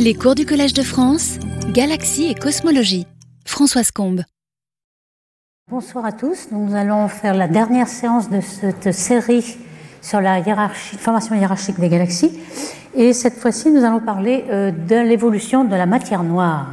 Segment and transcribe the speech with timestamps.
[0.00, 1.40] Les cours du Collège de France,
[1.72, 3.08] Galaxie et Cosmologie.
[3.44, 4.22] Françoise Combe.
[5.68, 6.52] Bonsoir à tous.
[6.52, 9.56] Nous allons faire la dernière séance de cette série
[10.00, 10.40] sur la
[11.00, 12.38] formation hiérarchique des galaxies.
[12.94, 16.68] Et cette fois-ci, nous allons parler euh, de l'évolution de la matière noire.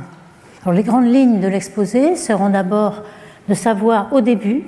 [0.71, 3.02] Les grandes lignes de l'exposé seront d'abord
[3.50, 4.62] de savoir au début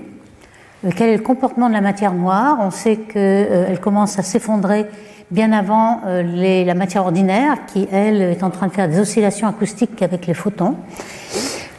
[0.96, 2.58] quel est le comportement de la matière noire?
[2.62, 4.86] On sait qu'elle euh, commence à s'effondrer
[5.32, 9.48] bien avant les, la matière ordinaire, qui, elle, est en train de faire des oscillations
[9.48, 10.76] acoustiques avec les photons.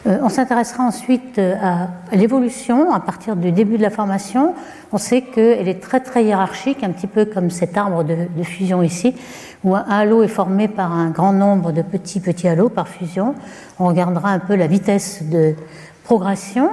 [0.05, 4.53] Euh, on s'intéressera ensuite à l'évolution à partir du début de la formation.
[4.91, 8.43] On sait qu'elle est très très hiérarchique, un petit peu comme cet arbre de, de,
[8.43, 9.15] fusion ici,
[9.63, 13.33] où un halo est formé par un grand nombre de petits petits halos par fusion.
[13.79, 15.55] On regardera un peu la vitesse de
[16.03, 16.69] progression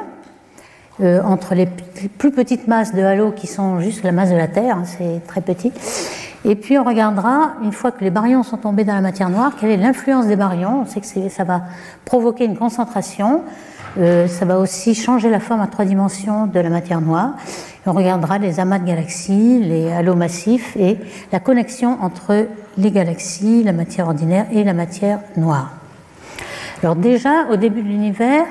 [1.00, 1.66] euh, entre les
[2.18, 5.26] plus petites masses de halos qui sont juste la masse de la Terre, hein, c'est
[5.26, 5.72] très petit,
[6.48, 9.52] et puis on regardera, une fois que les baryons sont tombés dans la matière noire,
[9.58, 10.82] quelle est l'influence des baryons.
[10.82, 11.62] On sait que ça va
[12.04, 13.42] provoquer une concentration,
[13.98, 17.30] euh, ça va aussi changer la forme à trois dimensions de la matière noire.
[17.84, 20.98] on regardera les amas de galaxies, les halos massifs et
[21.32, 22.46] la connexion entre
[22.78, 25.72] les galaxies, la matière ordinaire et la matière noire.
[26.80, 28.44] Alors déjà, au début de l'univers,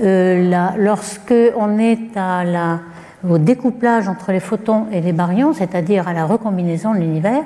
[0.00, 2.80] euh, lorsque on est la
[3.28, 7.42] au découplage entre les photons et les baryons, c'est-à-dire à la recombinaison de l'univers,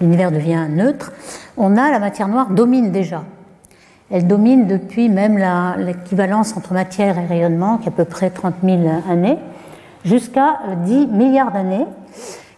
[0.00, 1.12] l'univers devient neutre,
[1.56, 3.24] on a la matière noire domine déjà.
[4.10, 5.38] Elle domine depuis même
[5.78, 9.38] l'équivalence entre matière et rayonnement, qui est à peu près 30 000 années,
[10.04, 11.86] jusqu'à 10 milliards d'années,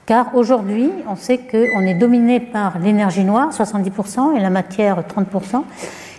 [0.06, 5.62] car aujourd'hui, on sait qu'on est dominé par l'énergie noire, 70%, et la matière, 30%,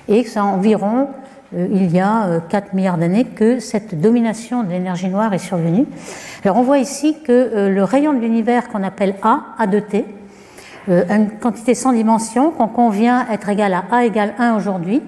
[0.07, 4.63] et que c'est environ euh, il y a 4 euh, milliards d'années que cette domination
[4.63, 5.85] de l'énergie noire est survenue.
[6.43, 9.79] Alors on voit ici que euh, le rayon de l'univers qu'on appelle A, A de
[9.79, 10.05] T,
[10.89, 15.01] une quantité sans dimension qu'on convient être égale à A égale 1 aujourd'hui,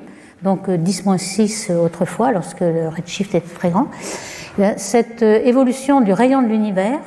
[0.44, 3.88] donc 10-6 autrefois lorsque le redshift était très grand.
[4.76, 7.00] Cette évolution du rayon de l'univers,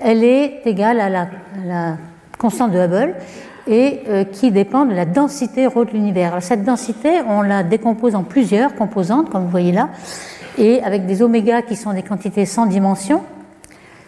[0.00, 1.96] elle est égale à la
[2.38, 3.16] constante de Hubble
[3.68, 6.42] et euh, qui dépend de la densité rho de l'univers.
[6.42, 9.90] Cette densité, on la décompose en plusieurs composantes, comme vous voyez là,
[10.56, 13.22] et avec des oméga qui sont des quantités sans dimension,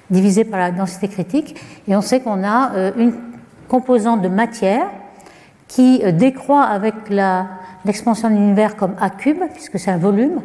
[0.08, 3.12] divisées par la densité critique, et on sait qu'on a euh, une
[3.68, 4.86] composante de matière
[5.68, 6.94] qui euh, décroît avec
[7.84, 10.40] l'expansion de l'univers comme A cube, puisque c'est un volume,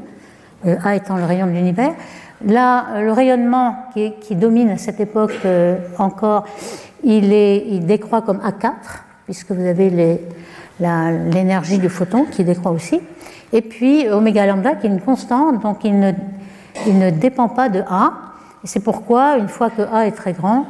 [0.84, 1.94] A étant le rayon de l'univers.
[2.44, 5.40] Là, le rayonnement qui, domine à cette époque
[5.97, 6.46] encore,
[7.03, 8.73] il, décroît comme A4,
[9.25, 10.19] puisque vous avez
[10.79, 13.00] l'énergie du photon qui décroît aussi.
[13.53, 18.12] Et puis oméga lambda qui est une constante, donc il ne, dépend pas de A.
[18.63, 20.66] C'est pourquoi, une fois que A est très grand,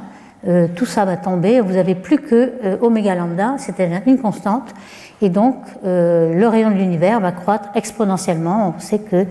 [0.47, 1.61] euh, tout ça va tomber.
[1.61, 4.73] Vous n'avez plus que euh, oméga lambda, c'était une constante.
[5.21, 5.55] Et donc,
[5.85, 8.75] euh, le rayon de l'univers va croître exponentiellement.
[8.77, 9.25] On sait que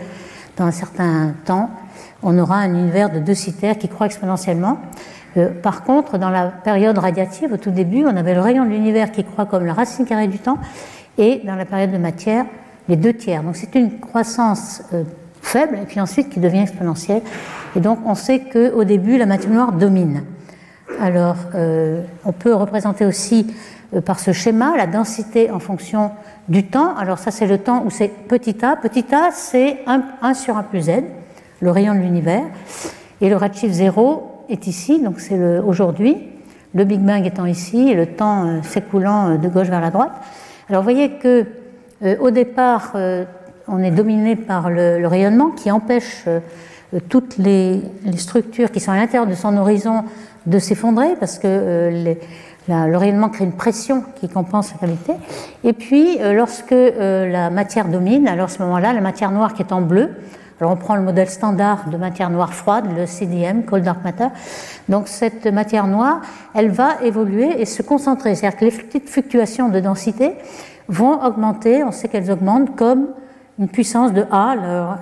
[0.57, 1.71] dans un certain temps,
[2.25, 4.79] on aura un univers de deux citerres qui croît exponentiellement.
[5.37, 8.71] Euh, par contre, dans la période radiative, au tout début, on avait le rayon de
[8.71, 10.59] l'univers qui croît comme la racine carrée du temps,
[11.19, 12.47] et dans la période de matière,
[12.89, 13.43] les deux tiers.
[13.43, 15.05] Donc c'est une croissance euh,
[15.43, 17.23] faible, et puis ensuite qui devient exponentielle.
[17.77, 20.23] Et donc on sait qu'au début, la matière noire domine.
[21.01, 23.55] Alors, euh, on peut représenter aussi
[24.05, 26.11] par ce schéma la densité en fonction
[26.49, 26.97] du temps.
[26.97, 28.77] Alors ça, c'est le temps où c'est petit a.
[28.77, 30.91] Petit a, c'est 1, 1 sur 1 plus z,
[31.61, 32.45] le rayon de l'univers.
[33.21, 36.17] Et le redshift 0, est ici, donc c'est aujourd'hui,
[36.75, 39.91] le Big Bang étant ici et le temps euh, s'écoulant euh, de gauche vers la
[39.91, 40.13] droite.
[40.69, 41.47] Alors vous voyez que
[42.03, 42.95] euh, au départ,
[43.69, 46.25] on est dominé par le, rayonnement qui empêche
[47.09, 47.81] toutes les,
[48.17, 50.05] structures qui sont à l'intérieur de son horizon
[50.47, 52.15] de s'effondrer parce que
[52.69, 55.13] le rayonnement crée une pression qui compense la qualité.
[55.63, 59.73] Et puis, lorsque la matière domine, alors à ce moment-là, la matière noire qui est
[59.73, 60.11] en bleu,
[60.61, 64.29] alors on prend le modèle standard de matière noire froide, le CDM, Cold Dark Matter.
[64.89, 66.21] Donc cette matière noire,
[66.55, 68.35] elle va évoluer et se concentrer.
[68.35, 70.35] C'est-à-dire que les petites fluctuations de densité
[70.89, 73.09] vont augmenter, on sait qu'elles augmentent comme
[73.59, 74.55] une puissance de A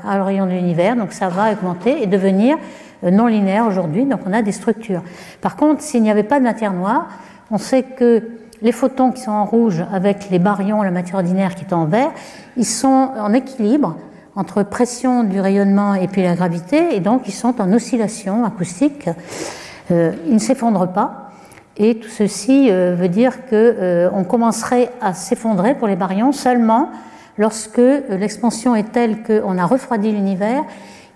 [0.07, 2.57] à le rayon de l'univers, donc ça va augmenter et devenir
[3.05, 5.03] euh, non linéaire aujourd'hui, donc on a des structures.
[5.41, 7.09] Par contre, s'il n'y avait pas de matière noire,
[7.51, 8.23] on sait que
[8.61, 11.87] les photons qui sont en rouge avec les baryons, la matière ordinaire qui est en
[11.87, 12.11] vert,
[12.57, 13.97] ils sont en équilibre
[14.37, 19.09] entre pression du rayonnement et puis la gravité, et donc ils sont en oscillation acoustique.
[19.91, 21.31] Euh, ils ne s'effondrent pas,
[21.77, 26.91] et tout ceci euh, veut dire qu'on euh, commencerait à s'effondrer pour les baryons seulement
[27.39, 27.81] lorsque
[28.11, 30.65] l'expansion est telle qu'on a refroidi l'univers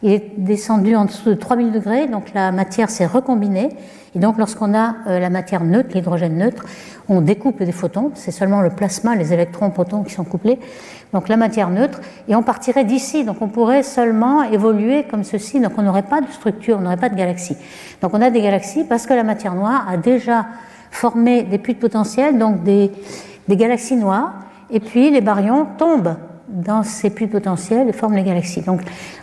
[0.02, 3.70] il est descendu en dessous de 3000 degrés, donc la matière s'est recombinée.
[4.14, 6.64] Et donc lorsqu'on a euh, la matière neutre, l'hydrogène neutre,
[7.08, 8.10] on découpe des photons.
[8.14, 10.58] C'est seulement le plasma, les électrons, protons qui sont couplés.
[11.12, 13.24] Donc la matière neutre, et on partirait d'ici.
[13.24, 15.60] Donc on pourrait seulement évoluer comme ceci.
[15.60, 17.56] Donc on n'aurait pas de structure, on n'aurait pas de galaxie.
[18.02, 20.46] Donc on a des galaxies parce que la matière noire a déjà
[20.90, 22.90] formé des puits de potentiel, donc des,
[23.48, 24.34] galaxies noires.
[24.70, 26.16] Et puis les baryons tombent
[26.48, 28.62] dans ces puits potentiels et forment les galaxies.
[28.62, 28.80] Donc,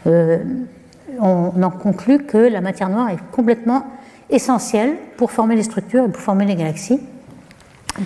[0.07, 0.39] euh,
[1.19, 3.85] on en conclut que la matière noire est complètement
[4.29, 6.99] essentielle pour former les structures et pour former les galaxies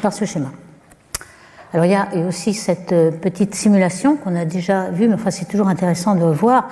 [0.02, 0.50] par ce schéma.
[1.74, 5.32] Alors il y a aussi cette euh, petite simulation qu'on a déjà vue, mais enfin
[5.32, 6.70] c'est toujours intéressant de voir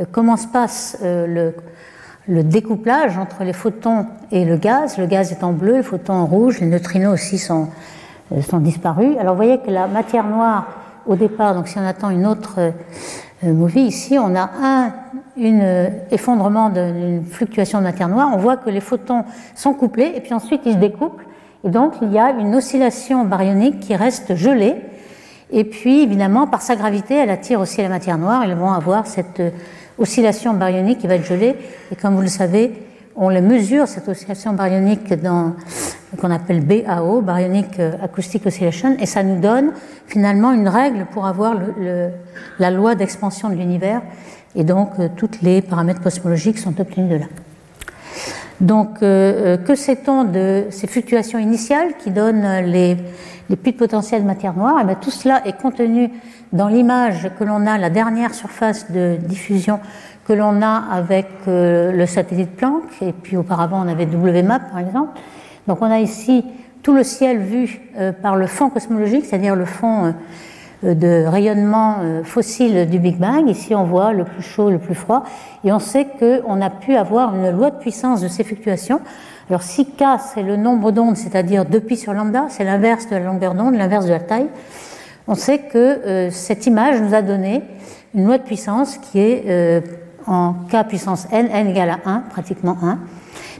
[0.00, 1.54] euh, comment se passe le,
[2.28, 4.98] le, découplage entre les photons et le gaz.
[4.98, 7.68] Le gaz est en bleu, les photons en rouge, les neutrinos aussi sont,
[8.42, 9.16] sont disparus.
[9.18, 10.66] Alors vous voyez que la matière noire
[11.06, 14.92] au départ, donc si on attend une autre euh, movie, ici on a un
[15.36, 19.24] une euh, effondrement d'une fluctuation de matière noire, on voit que les photons
[19.56, 21.26] sont couplés et puis ensuite ils se découplent
[21.64, 24.76] et donc il y a une oscillation baryonique qui reste gelée.
[25.50, 29.06] Et puis évidemment par sa gravité elle attire aussi la matière noire, ils vont avoir
[29.06, 29.50] cette euh,
[29.98, 31.56] oscillation baryonique qui va être gelée.
[31.90, 32.72] Et comme vous le savez
[33.16, 35.54] on les mesure, cette oscillation baryonique dans
[36.20, 39.72] qu'on appelle BAO, Baryonic Acoustic Oscillation, et ça nous donne
[40.06, 41.54] finalement une règle pour avoir
[42.58, 44.02] la loi d'expansion de l'univers,
[44.54, 47.26] et donc euh, tous les paramètres cosmologiques sont obtenus de là.
[48.60, 52.96] Donc, euh, euh, que sait-on de ces fluctuations initiales qui donnent les,
[53.50, 54.78] les puits de potentiel de matière noire?
[54.78, 56.10] Et eh bien, Tout cela est contenu
[56.52, 59.80] dans l'image que l'on a, la dernière surface de diffusion
[60.24, 64.78] que l'on a avec euh, le satellite Planck, et puis auparavant on avait WMAP par
[64.78, 65.18] exemple.
[65.66, 66.44] Donc on a ici
[66.82, 67.80] tout le ciel vu
[68.20, 70.14] par le fond cosmologique, c'est-à-dire le fond
[70.84, 73.48] de rayonnement fossile du Big Bang.
[73.48, 75.24] Ici on voit le plus chaud, le plus froid,
[75.64, 79.00] et on sait qu'on a pu avoir une loi de puissance de ces fluctuations.
[79.48, 83.24] Alors si K c'est le nombre d'ondes, c'est-à-dire 2pi sur lambda, c'est l'inverse de la
[83.24, 84.48] longueur d'onde, l'inverse de la taille,
[85.26, 87.62] on sait que cette image nous a donné
[88.14, 89.82] une loi de puissance qui est
[90.26, 92.98] en k puissance n, n égale à 1, pratiquement 1.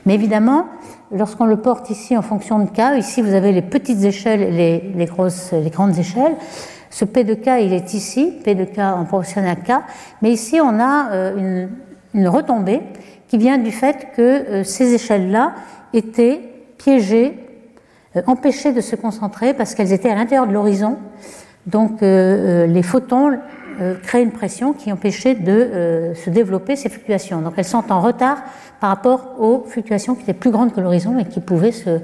[0.07, 0.67] Mais évidemment,
[1.11, 4.93] lorsqu'on le porte ici en fonction de k, ici vous avez les petites échelles et
[4.95, 6.37] les grandes échelles.
[6.95, 9.83] Ce P de k, il est ici, P de k en proportionnel à k,
[10.23, 11.67] mais ici on a euh,
[12.15, 12.83] une, retombée
[13.27, 15.55] qui vient du fait que euh, ces échelles-là
[15.93, 16.41] étaient
[16.79, 17.37] piégées,
[18.15, 20.99] euh, empêchées de se concentrer parce qu'elles étaient à l'intérieur de l'horizon.
[21.67, 23.39] Donc les photons
[24.03, 27.41] créer une pression qui empêchait de se développer ces fluctuations.
[27.41, 28.37] Donc elles sont en retard
[28.81, 32.01] par rapport aux fluctuations qui étaient plus grandes que l'horizon et qui pouvaient se,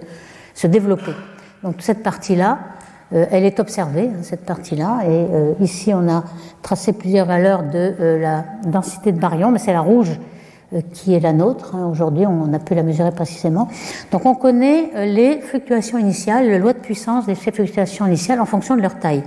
[0.54, 1.12] se développer.
[1.62, 2.58] Donc cette partie-là,
[3.12, 5.26] elle est observée, hein, cette partie-là, et
[5.62, 6.24] ici on a
[6.62, 10.18] tracé plusieurs valeurs de la densité de baryons, mais c'est la rouge
[10.92, 11.74] qui est la nôtre.
[11.74, 11.88] Hein.
[11.90, 13.68] Aujourd'hui, on a pu la mesurer précisément.
[14.12, 18.76] Donc on connaît les fluctuations initiales, la loi de puissance des fluctuations initiales en fonction
[18.76, 19.24] de leur taille.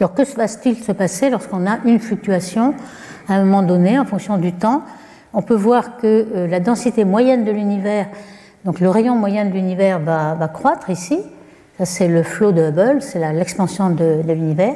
[0.00, 2.74] Alors que va-t-il se passer lorsqu'on a une fluctuation
[3.28, 4.82] à un moment donné en fonction du temps?
[5.32, 8.08] On peut voir que euh, la densité moyenne de l'univers,
[8.64, 11.20] donc le rayon moyen de l'univers va, croître ici.
[11.84, 14.74] C'est le flot de Hubble, c'est l'expansion de, l'univers.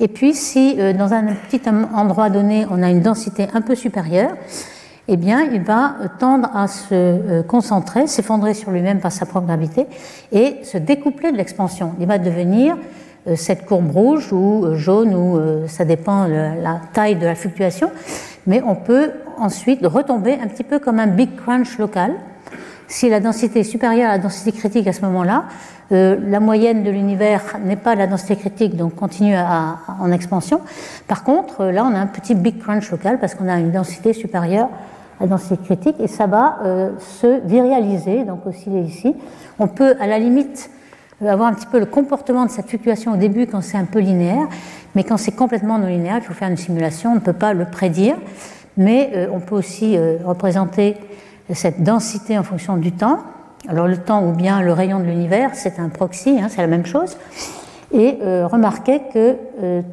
[0.00, 1.60] Et puis, si euh, dans un petit
[1.94, 4.32] endroit donné, on a une densité un peu supérieure,
[5.06, 9.46] eh bien, il va tendre à se euh, concentrer, s'effondrer sur lui-même par sa propre
[9.46, 9.86] gravité
[10.32, 11.92] et se découpler de l'expansion.
[12.00, 12.76] Il va devenir
[13.26, 15.38] euh, cette courbe rouge ou jaune, ou
[15.68, 17.90] ça dépend de la taille de la fluctuation,
[18.46, 22.14] mais on peut ensuite retomber un petit peu comme un big crunch local.
[22.90, 25.44] Si la densité est supérieure à la densité critique à ce moment-là,
[25.90, 30.60] la moyenne de l'univers n'est pas la densité critique, donc continue à, en expansion.
[31.06, 34.12] Par contre, là, on a un petit big crunch local parce qu'on a une densité
[34.12, 34.68] supérieure
[35.18, 36.58] à la densité critique et ça va
[36.98, 39.14] se virialiser, donc osciller ici.
[39.58, 40.70] On peut, à la limite,
[41.26, 43.98] avoir un petit peu le comportement de cette fluctuation au début quand c'est un peu
[43.98, 44.46] linéaire,
[44.94, 47.54] mais quand c'est complètement non linéaire, il faut faire une simulation, on ne peut pas
[47.54, 48.16] le prédire,
[48.76, 50.96] mais euh, on peut aussi euh, représenter
[51.52, 53.20] cette densité en fonction du temps.
[53.66, 56.68] Alors le temps ou bien le rayon de l'univers, c'est un proxy, hein, c'est la
[56.68, 57.16] même chose.
[57.90, 59.36] Et euh, remarquez que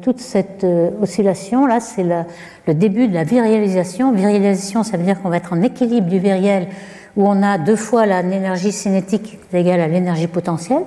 [0.02, 0.66] toute cette
[1.00, 4.12] oscillation, là, c'est le début de la virialisation.
[4.12, 6.68] Virialisation, ça veut dire qu'on va être en équilibre du viriel
[7.16, 10.82] où on a deux fois l'énergie cinétique égale à l'énergie potentielle.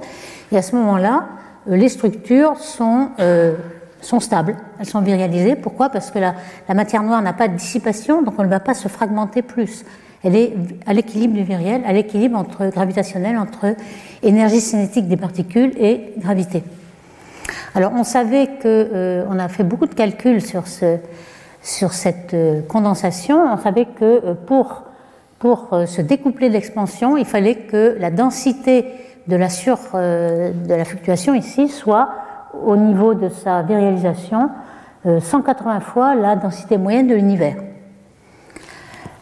[0.51, 1.27] Et à ce moment-là,
[1.67, 3.55] euh, les structures sont, euh,
[4.01, 5.55] sont stables, elles sont virialisées.
[5.55, 5.89] Pourquoi?
[5.89, 6.35] Parce que la
[6.73, 9.83] matière noire n'a pas de dissipation, donc on ne va pas se fragmenter plus.
[10.23, 10.53] Elle est
[10.85, 13.75] à l'équilibre du viriel, à l'équilibre entre gravitationnel, entre
[14.21, 16.63] énergie cinétique des particules et gravité.
[17.75, 20.97] Alors on savait que, euh, a fait beaucoup de calculs sur ce,
[21.61, 22.35] sur cette
[22.67, 24.83] condensation, on savait que pour,
[25.39, 28.85] pour se découpler de l'expansion, il fallait que la densité
[29.27, 32.09] de la, sur, de la fluctuation ici soit
[32.65, 34.49] au niveau de sa virialisation
[35.05, 37.55] 180 fois la densité moyenne de l'univers.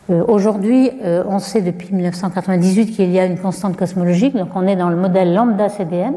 [0.10, 4.66] Euh, aujourd'hui, euh, on sait depuis 1998 qu'il y a une constante cosmologique, donc on
[4.66, 6.14] est dans le modèle lambda CDM,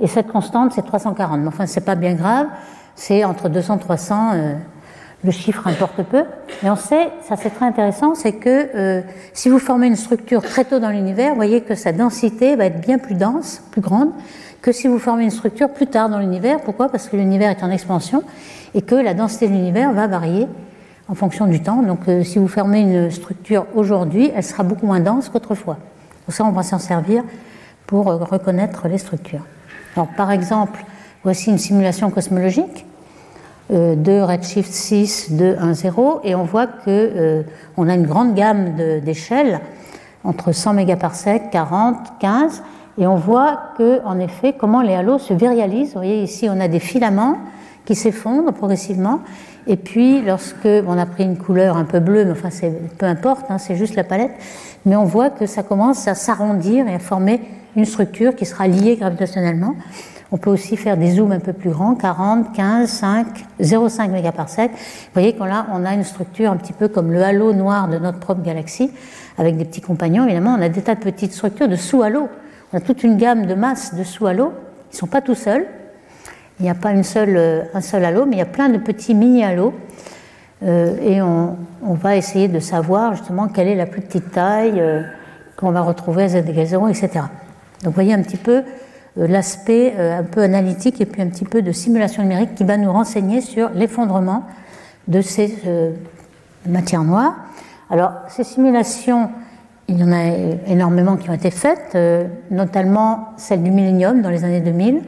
[0.00, 1.40] et cette constante c'est 340.
[1.40, 2.46] Mais enfin, c'est pas bien grave,
[2.94, 4.54] c'est entre 200 et 300, euh,
[5.24, 6.22] le chiffre importe peu.
[6.62, 10.64] Mais on sait, ça c'est très intéressant, c'est que si vous formez une structure très
[10.64, 14.10] tôt dans l'univers, vous voyez que sa densité va être bien plus dense, plus grande,
[14.60, 16.60] que si vous formez une structure plus tard dans l'univers.
[16.60, 16.90] Pourquoi?
[16.90, 18.22] Parce que l'univers est en expansion
[18.74, 20.46] et que la densité de l'univers va varier
[21.08, 21.82] en fonction du temps.
[21.82, 25.78] Donc euh, si vous fermez une structure aujourd'hui, elle sera beaucoup moins dense qu'autrefois.
[26.24, 27.22] Pour ça, on va s'en servir
[27.86, 29.44] pour euh, reconnaître les structures.
[29.96, 30.84] Alors, par exemple,
[31.22, 32.86] voici une simulation cosmologique
[33.70, 37.44] euh, de Redshift 6, 2, 1, 0, et on voit que
[37.76, 39.60] on a une grande gamme d'échelles
[40.24, 42.62] entre 100 mégaparsecs, 40, 15,
[42.96, 45.88] et on voit que, en effet, comment les halos se virialisent.
[45.88, 47.38] Vous voyez ici, on a des filaments
[47.84, 49.20] qui s'effondrent progressivement,
[49.66, 52.50] et puis, lorsque on a pris une couleur un peu bleue, mais enfin,
[52.98, 54.32] peu importe, hein, c'est juste la palette,
[54.84, 57.40] mais on voit que ça commence à s'arrondir et à former
[57.76, 59.74] une structure qui sera liée gravitationnellement.
[60.32, 63.26] On peut aussi faire des zooms un peu plus grands, 40, 15, 5,
[63.60, 64.70] 0,5 mégaparsec.
[64.72, 64.78] Vous
[65.14, 68.18] voyez qu'on on a une structure un petit peu comme le halo noir de notre
[68.18, 68.90] propre galaxie,
[69.38, 70.24] avec des petits compagnons.
[70.24, 72.28] Évidemment, on a des tas de petites structures de sous-halo.
[72.72, 74.52] On a toute une gamme de masses de sous-halo.
[74.90, 75.66] Ils ne sont pas tout seuls.
[76.60, 78.68] Il n'y a pas une seule, euh, un seul halo, mais il y a plein
[78.68, 79.74] de petits mini-halos.
[80.62, 85.02] Euh, et on, va essayer de savoir justement quelle est la plus petite taille euh,
[85.56, 87.10] qu'on va retrouver à z égale 0, etc.
[87.82, 88.62] Donc vous voyez un petit peu
[89.16, 92.90] l'aspect un peu analytique et puis un petit peu de simulation numérique qui va nous
[92.90, 94.44] renseigner sur l'effondrement
[95.06, 95.54] de ces
[96.66, 97.36] matières noires.
[97.90, 99.30] Alors ces simulations,
[99.86, 100.24] il y en a
[100.66, 101.96] énormément qui ont été faites,
[102.50, 105.02] notamment celle du millénium dans les années 2000.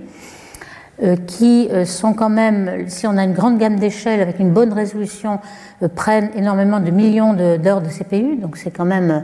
[1.03, 4.50] Euh, qui euh, sont quand même, si on a une grande gamme d'échelles avec une
[4.50, 5.41] bonne résolution,
[5.83, 8.37] euh, prennent énormément de millions d'heures de, CPU.
[8.37, 9.23] Donc c'est quand même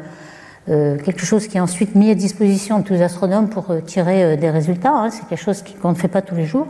[0.66, 4.48] quelque chose qui est ensuite mis à disposition de tous les astronomes pour tirer des
[4.48, 4.92] résultats.
[4.92, 5.10] Hein.
[5.10, 6.68] C'est quelque chose qu'on ne fait pas tous les jours,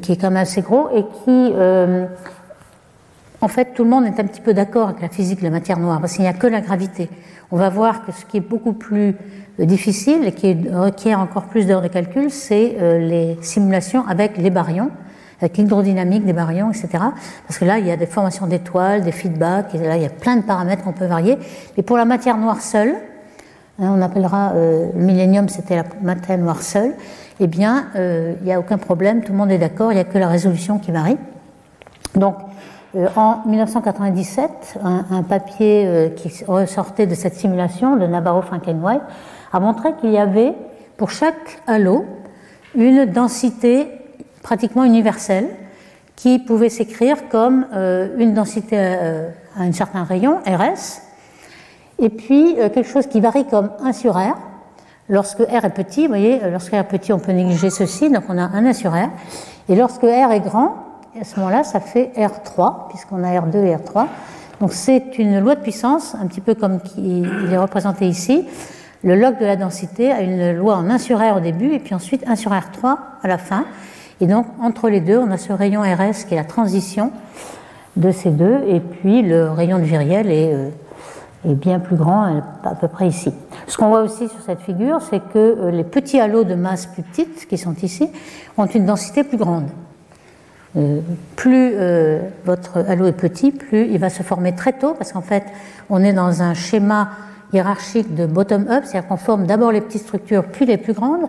[0.00, 1.52] qui est quand même assez gros et qui,
[3.40, 5.50] en fait, tout le monde est un petit peu d'accord avec la physique de la
[5.50, 7.08] matière noire parce qu'il n'y a que la gravité.
[7.50, 9.16] On va voir que ce qui est beaucoup plus
[9.58, 14.50] difficile et qui requiert encore plus d'heures de calcul, c'est euh, les simulations avec les
[14.50, 14.90] baryons,
[15.40, 16.88] avec l'hydrodynamique des baryons, etc.
[17.46, 20.10] Parce que là, il y a des formations d'étoiles, des feedbacks, là, il y a
[20.10, 21.38] plein de paramètres qu'on peut varier.
[21.76, 22.94] Mais pour la matière noire seule,
[23.80, 26.92] hein, on appellera euh, le millénium, c'était la matière noire seule,
[27.40, 30.00] eh bien, euh, il n'y a aucun problème, tout le monde est d'accord, il n'y
[30.02, 31.16] a que la résolution qui varie.
[32.14, 32.34] Donc,
[33.16, 39.02] en 1997, un, papier qui ressortait de cette simulation de Navarro Frankenwhite
[39.52, 40.54] a montré qu'il y avait
[40.96, 42.06] pour chaque halo
[42.74, 43.88] une densité
[44.42, 45.48] pratiquement universelle
[46.16, 51.02] qui pouvait s'écrire comme euh, une densité euh, à un certain rayon, RS,
[52.00, 54.36] et puis euh, quelque chose qui varie comme 1 sur R.
[55.08, 58.24] Lorsque R est petit, vous voyez, lorsque R est petit, on peut négliger ceci, donc
[58.28, 59.10] on a 1 sur R.
[59.68, 60.74] Et lorsque R est grand,
[61.20, 64.06] à ce moment-là, ça fait R3, puisqu'on a R2 et R3.
[64.60, 68.46] Donc c'est une loi de puissance, un petit peu comme il est représenté ici.
[69.04, 71.78] Le log de la densité a une loi en 1 sur R au début et
[71.78, 73.64] puis ensuite 1 sur R3 à la fin.
[74.20, 77.12] Et donc entre les deux, on a ce rayon RS qui est la transition
[77.96, 80.70] de ces deux, et puis le rayon de viriel est, euh,
[81.44, 83.32] bien plus grand, à peu près ici.
[83.66, 86.86] Ce qu'on voit aussi sur cette figure, c'est que euh, les petits halos de masse
[86.86, 88.08] plus petite, qui sont ici,
[88.56, 89.68] ont une densité plus grande.
[90.78, 91.00] Euh,
[91.36, 91.74] plus
[92.44, 95.44] votre halo est petit, plus il va se former très tôt, parce qu'en fait,
[95.90, 97.10] on est dans un schéma
[97.52, 101.28] hiérarchique de bottom-up, c'est-à-dire qu'on forme d'abord les petites structures, puis les plus grandes.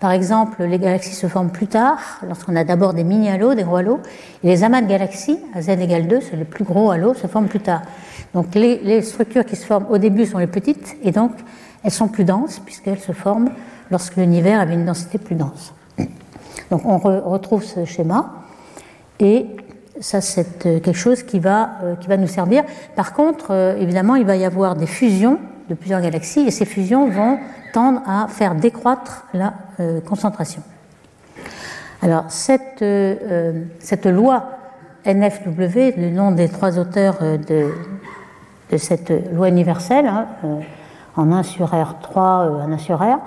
[0.00, 3.76] Par exemple, les galaxies se forment plus tard, lorsqu'on a d'abord des mini-halos, des gros
[3.76, 4.00] halos,
[4.42, 7.26] et les amas de galaxies, à z égale 2, c'est les plus gros halos, se
[7.26, 7.82] forment plus tard.
[8.34, 11.32] Donc les, structures qui se forment au début sont les petites, et donc
[11.82, 13.50] elles sont plus denses, puisqu'elles se forment
[13.90, 15.72] lorsque l'univers avait une densité plus dense.
[16.70, 18.43] Donc on retrouve ce schéma,
[19.20, 19.46] et
[20.00, 22.64] ça c'est euh, quelque chose qui va, euh, qui va nous servir.
[22.96, 26.64] Par contre, euh, évidemment, il va y avoir des fusions de plusieurs galaxies et ces
[26.64, 27.38] fusions vont
[27.72, 29.54] tendre à faire décroître la
[30.06, 30.62] concentration.
[32.02, 32.84] Alors cette,
[33.78, 34.44] cette loi
[35.06, 37.72] NFW, le nom des trois auteurs de,
[38.70, 40.26] de cette loi universelle, hein,
[41.16, 43.20] en 1 sur R3, en 1 sur R,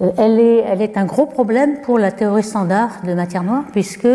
[0.00, 4.08] elle est, elle est, un gros problème pour la théorie standard de matière noire, puisque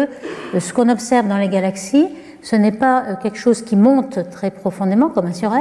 [0.57, 2.07] ce qu'on observe dans les galaxies,
[2.43, 5.53] ce n'est pas quelque chose qui monte très profondément comme un sur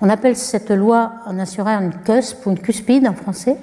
[0.00, 3.56] On appelle cette loi en un sur une cusp ou une cuspide en français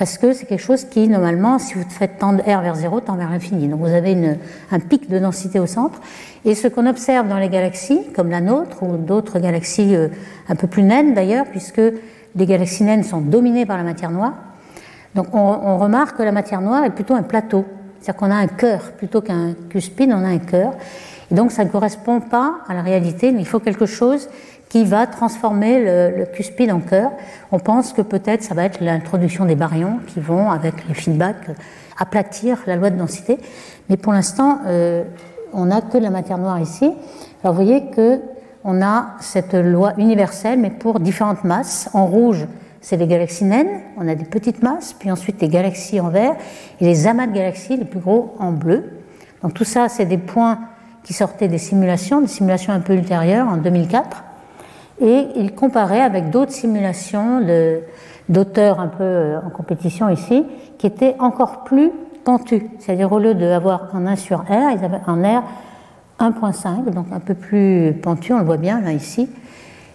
[0.00, 3.16] parce que c'est quelque chose qui, normalement, si vous faites tendre R vers 0, tend
[3.16, 3.68] vers l'infini.
[3.68, 4.38] Donc vous avez une,
[4.70, 6.00] un pic de densité au centre.
[6.46, 10.08] Et ce qu'on observe dans les galaxies, comme la nôtre, ou d'autres galaxies euh,
[10.48, 11.82] un peu plus naines d'ailleurs, puisque
[12.34, 14.32] les galaxies naines sont dominées par la matière noire,
[15.14, 17.64] donc on, remarque que la matière noire est plutôt un plateau.
[18.00, 20.72] C'est-à-dire qu'on a un cœur, plutôt qu'un cuspide, on a un cœur.
[21.30, 24.28] Et donc ça ne correspond pas à la réalité, mais il faut quelque chose
[24.68, 27.10] qui va transformer le, cuspide en cœur.
[27.50, 31.50] On pense que peut-être ça va être l'introduction des baryons qui vont, avec les feedbacks,
[31.98, 33.38] aplatir la loi de densité.
[33.88, 35.02] Mais pour l'instant, euh,
[35.52, 36.92] on n'a que la matière noire ici.
[37.42, 38.20] Alors vous voyez que
[38.62, 41.88] on a cette loi universelle, mais pour différentes masses.
[41.94, 42.46] En rouge,
[42.80, 46.34] c'est les galaxies naines, on a des petites masses, puis ensuite les galaxies en vert,
[46.80, 49.02] et les amas de galaxies, les plus gros, en bleu.
[49.42, 50.58] Donc tout ça, c'est des points
[51.02, 54.24] qui sortaient des simulations, des simulations un peu ultérieures, en 2004
[55.00, 57.40] et il comparait avec d'autres simulations
[58.28, 60.44] d'auteurs un peu euh, en compétition ici,
[60.78, 61.90] qui étaient encore plus
[62.24, 62.68] pentues.
[62.78, 65.42] C'est-à-dire au lieu d'avoir un 1 sur R, ils avaient un R
[66.20, 69.30] 1.5, donc un peu plus pentu, on le voit bien là ici,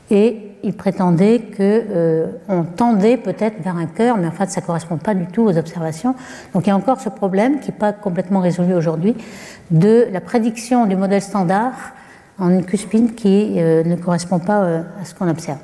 [0.09, 2.27] et il prétendait qu'on euh,
[2.75, 5.57] tendait peut-être vers un cœur, mais en fait ça ne correspond pas du tout aux
[5.57, 6.15] observations.
[6.53, 9.15] Donc il y a encore ce problème qui n'est pas complètement résolu aujourd'hui
[9.69, 11.73] de la prédiction du modèle standard
[12.39, 15.59] en une cuspide qui euh, ne correspond pas euh, à ce qu'on observe.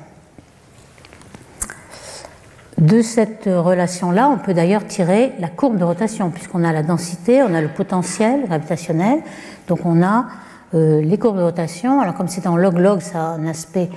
[2.78, 7.42] De cette relation-là, on peut d'ailleurs tirer la courbe de rotation, puisqu'on a la densité,
[7.42, 9.20] on a le potentiel gravitationnel,
[9.68, 10.26] donc on a
[10.72, 12.00] les courbes de rotation.
[12.00, 13.90] Alors comme c'est en log-log, ça a un aspect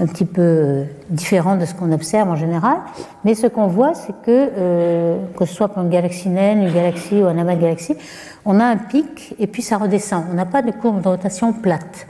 [0.00, 2.78] un petit peu différent de ce qu'on observe en général,
[3.24, 7.22] mais ce qu'on voit, c'est que, que ce soit pour une galaxie naine, une galaxie
[7.22, 7.96] ou un amas de galaxies,
[8.44, 10.24] on a un pic et puis ça redescend.
[10.30, 12.06] On n'a pas de courbe de rotation plate.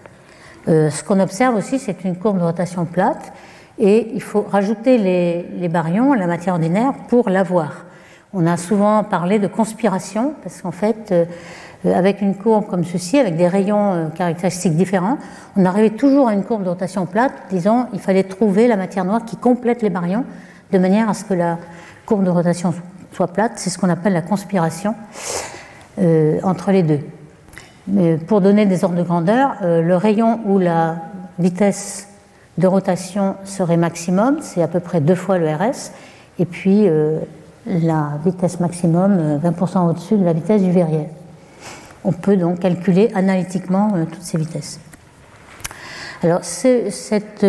[0.68, 3.32] Euh, ce qu'on observe aussi, c'est une courbe de rotation plate
[3.78, 7.86] et il faut rajouter les, les baryons, la matière ordinaire, pour l'avoir.
[8.32, 11.24] On a souvent parlé de conspiration parce qu'en fait, euh,
[11.84, 15.18] avec une courbe comme ceci, avec des rayons euh, caractéristiques différents,
[15.56, 17.32] on arrivait toujours à une courbe de rotation plate.
[17.50, 20.24] Disons, il fallait trouver la matière noire qui complète les baryons
[20.72, 21.58] de manière à ce que la
[22.06, 22.74] courbe de rotation
[23.12, 23.52] soit plate.
[23.56, 24.94] C'est ce qu'on appelle la conspiration
[26.42, 27.00] entre les deux
[28.26, 30.96] pour donner des ordres de grandeur, euh, le rayon où la
[31.38, 32.08] vitesse
[32.58, 35.92] de rotation serait maximum, c'est à peu près deux fois le RS,
[36.38, 37.20] et puis euh,
[37.66, 41.08] la vitesse maximum 20% euh, au-dessus de la vitesse du viriel.
[42.04, 44.80] On peut donc calculer analytiquement toutes ces vitesses.
[46.22, 47.44] Alors cette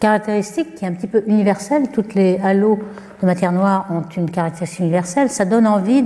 [0.00, 2.78] caractéristique qui est un petit peu universelle, toutes les halos
[3.22, 6.02] de matière noire ont une caractéristique universelle, ça donne envie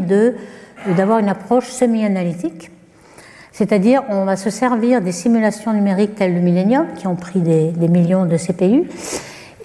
[0.86, 2.70] d'avoir une approche semi-analytique.
[3.50, 7.72] C'est-à-dire, on va se servir des simulations numériques telles le Millennium, qui ont pris des,
[7.88, 8.84] millions de CPU,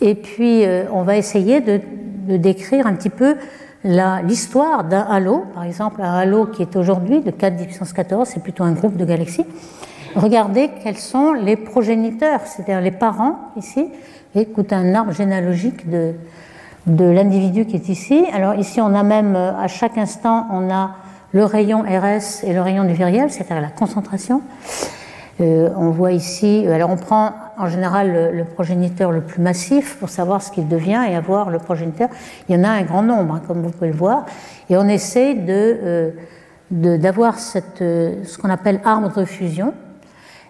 [0.01, 1.79] et puis euh, on va essayer de,
[2.37, 3.35] décrire un petit peu
[3.83, 8.41] l'histoire d'un halo, par exemple un halo qui est aujourd'hui de 4 puissance 14, c'est
[8.41, 9.45] plutôt un groupe de galaxies.
[10.15, 13.89] Regardez quels sont les progéniteurs, c'est-à-dire les parents ici.
[14.35, 16.13] Écoute, un arbre généalogique de,
[16.87, 18.25] de l'individu qui est ici.
[18.33, 20.91] Alors ici, on a même, euh, à chaque instant, on a
[21.31, 24.41] le rayon RS et le rayon du viriel, c'est-à-dire la concentration.
[25.41, 29.97] Euh, on voit ici, euh, alors on prend en général le, progéniteur le plus massif
[29.99, 32.09] pour savoir ce qu'il devient et avoir le progéniteur.
[32.47, 34.25] Il y en a un grand nombre, hein, comme vous pouvez le voir,
[34.69, 36.11] et on essaie de, euh,
[36.71, 39.73] d'avoir cette, ce qu'on appelle arbre de fusion.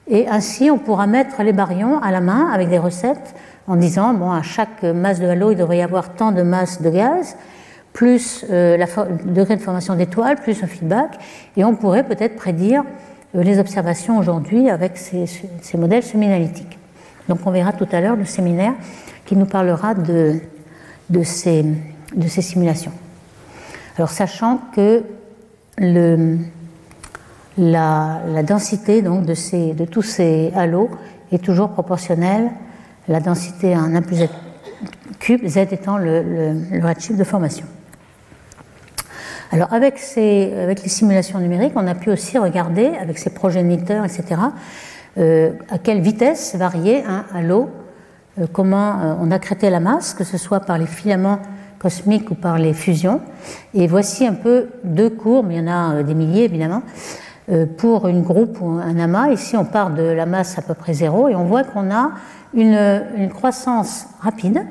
[0.08, 3.36] Et ainsi, on pourra mettre les baryons à la main avec des recettes
[3.68, 6.82] en disant, bon, à chaque masse de halo, il devrait y avoir tant de masses
[6.82, 7.38] de gaz
[7.94, 11.18] plus euh, le degré de formation d'étoiles, plus un feedback,
[11.56, 12.84] et on pourrait peut-être prédire
[13.36, 15.28] euh, les observations aujourd'hui avec ces,
[15.78, 16.80] modèles semi-analytiques.
[17.30, 18.74] Donc on verra tout à l'heure le séminaire
[19.26, 20.40] qui nous parlera de,
[21.24, 21.64] ces,
[22.28, 22.92] simulations.
[23.98, 25.04] Alors sachant que
[27.58, 30.90] la, densité donc, de, tous ces halos
[31.32, 32.52] est toujours proportionnelle
[33.08, 34.30] à la densité en 1 plus z
[35.20, 37.66] cube, z étant le, le, le redshift de formation.
[39.54, 44.42] Alors avec, les simulations numériques, on a pu aussi regarder avec ces progéniteurs, etc.,
[45.18, 47.70] à quelle vitesse variait halo,
[48.40, 51.40] euh, comment euh, on accrétait la masse, que ce soit par les filaments
[51.78, 53.22] cosmiques ou par les fusions.
[53.74, 56.82] Et voici un peu deux courbes, il y en a des milliers évidemment,
[57.78, 59.32] pour une groupe ou un amas.
[59.32, 62.12] Ici, on part de la masse à peu près zéro et on voit qu'on a
[62.54, 64.66] une, croissance rapide,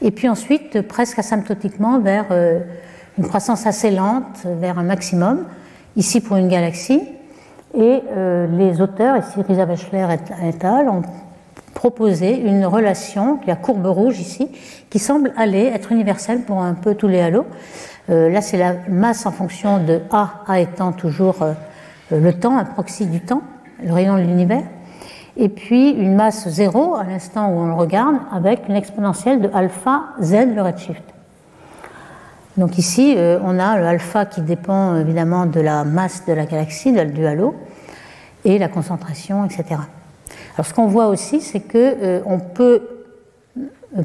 [0.00, 2.26] et puis ensuite presque asymptotiquement vers
[3.18, 5.44] une croissance assez lente vers un maximum,
[5.96, 7.02] ici pour une galaxie.
[7.74, 8.02] Et
[8.50, 10.06] les auteurs, ici Risa Bachler
[10.42, 11.02] et al., ont
[11.74, 14.48] proposé une relation, la courbe rouge ici,
[14.90, 17.46] qui semble aller être universelle pour un peu tous les halos.
[18.08, 21.36] là, c'est la masse en fonction de A, A étant toujours
[22.10, 23.42] le temps, un proxy du temps,
[23.84, 24.64] le rayon de l'univers
[25.38, 29.50] et puis une masse zéro à l'instant où on le regarde avec une exponentielle de
[29.54, 31.04] alpha z le redshift.
[32.58, 36.44] Donc ici, euh, on a le alpha qui dépend évidemment de la masse de la
[36.44, 37.54] galaxie, du halo,
[38.44, 39.80] et la concentration, etc.
[40.56, 42.82] Alors ce qu'on voit aussi, c'est qu'on euh, peut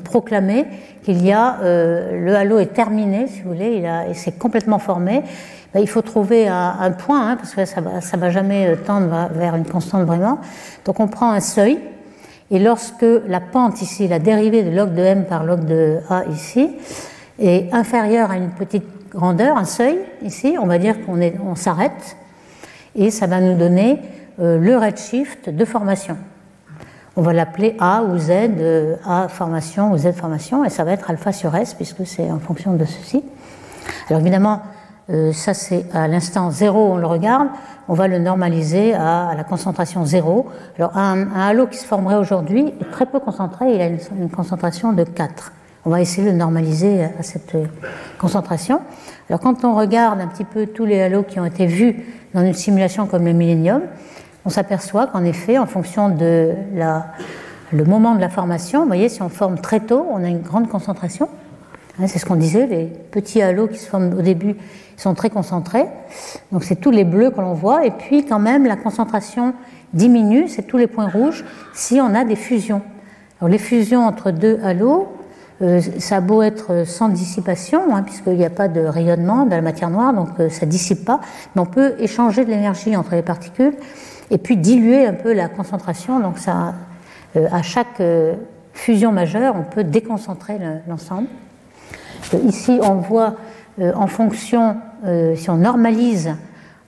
[0.04, 0.66] proclamer
[1.04, 5.24] qu'il y a euh, le halo est terminé, si vous voulez, il, s'est complètement formé,
[5.74, 9.30] ben, il faut trouver un, point, hein, parce que ça ne va, jamais euh, tendre
[9.34, 10.40] vers une constante vraiment.
[10.86, 11.80] Donc on prend un seuil,
[12.52, 16.26] et lorsque la pente ici, la dérivée de log de m par log de a
[16.26, 16.70] ici,
[17.40, 22.18] est inférieure à une petite grandeur, un seuil ici, on va dire qu'on on s'arrête,
[22.96, 24.00] et ça va nous donner
[24.40, 26.18] euh, le redshift de formation.
[27.16, 30.94] On va l'appeler A ou Z, euh, A formation ou Z formation, et ça va
[30.94, 33.24] être alpha sur S, puisque c'est en fonction de ceci.
[34.10, 34.62] Alors évidemment,
[35.10, 37.50] euh, ça c'est à l'instant zéro, on le regarde,
[37.88, 40.48] on va le normaliser à, la concentration zéro.
[40.78, 44.94] Alors un, halo qui se formerait aujourd'hui est très peu concentré, il a une, concentration
[44.94, 45.52] de 4.
[45.86, 47.56] On va essayer de le normaliser à cette
[48.18, 48.80] concentration.
[49.30, 52.46] Alors quand on regarde un petit peu tous les halos qui ont été vus dans
[52.46, 53.82] une simulation comme le Millennium,
[54.46, 57.08] on s'aperçoit qu'en effet, en fonction de la,
[57.72, 60.42] le moment de la formation, vous voyez, si on forme très tôt, on a une
[60.42, 61.28] grande concentration.
[62.00, 64.56] Hein, c'est ce qu'on disait, les petits halos qui se forment au début
[64.98, 65.86] sont très concentrés.
[66.52, 67.86] Donc c'est tous les bleus que l'on voit.
[67.86, 69.54] Et puis quand même, la concentration
[69.94, 72.82] diminue, c'est tous les points rouges, si on a des fusions.
[73.40, 75.08] Alors les fusions entre deux halos,
[75.62, 79.52] euh, ça a beau être sans dissipation, hein, puisqu'il n'y a pas de rayonnement de
[79.52, 81.20] la matière noire, donc euh, ça ne dissipe pas,
[81.56, 83.74] mais on peut échanger de l'énergie entre les particules
[84.32, 86.20] et puis diluer un peu la concentration.
[86.20, 88.02] Donc euh, à chaque
[88.74, 91.28] fusion majeure, on peut déconcentrer l'ensemble.
[92.46, 93.36] Ici, on voit
[93.80, 94.78] en fonction,
[95.36, 96.36] si on normalise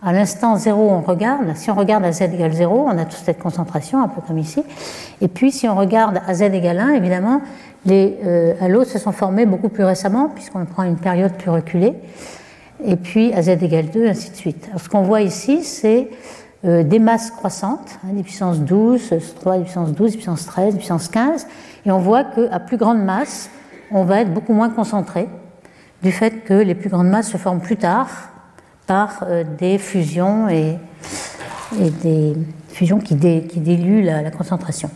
[0.06, 1.56] à l'instant 0, on regarde.
[1.56, 4.38] Si on regarde à z égale 0, on a toute cette concentration, un peu comme
[4.38, 4.64] ici.
[5.20, 7.42] Et puis, si on regarde à z égale 1, évidemment,
[7.86, 11.94] les euh, halos se sont formés beaucoup plus récemment, puisqu'on prend une période plus reculée.
[12.84, 14.70] Et puis, à z égale 2, ainsi de suite.
[14.78, 16.10] Ce qu'on voit ici, c'est
[16.64, 20.80] des masses croissantes, hein, des puissances 12, 3, des puissance 12, des puissance 13, des
[20.80, 21.48] puissance 15.
[21.86, 23.52] Et on voit qu'à plus grande masse,
[23.92, 25.30] on va être beaucoup moins concentré
[26.02, 28.10] du fait que les plus grandes masses se forment plus tard
[28.86, 30.78] par euh, des fusions et,
[32.04, 32.36] des
[32.70, 34.90] fusions qui, diluent la, concentration.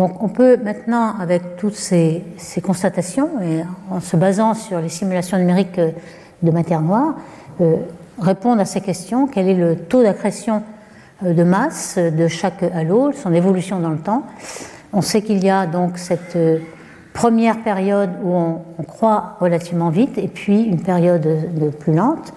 [0.00, 2.24] Donc on peut maintenant, avec toutes ces,
[2.62, 3.60] constatations, et
[3.90, 5.90] en se basant sur les simulations numériques euh,
[6.42, 7.16] de matière noire,
[7.60, 7.76] euh,
[8.18, 9.26] répondre à ces questions.
[9.26, 10.62] Quel est le taux d'accrétion
[11.20, 14.22] de masse de chaque halo, son évolution dans le temps?
[14.94, 16.38] On sait qu'il y a donc cette
[17.12, 22.32] première période où on, croît relativement vite et puis une période de, plus lente.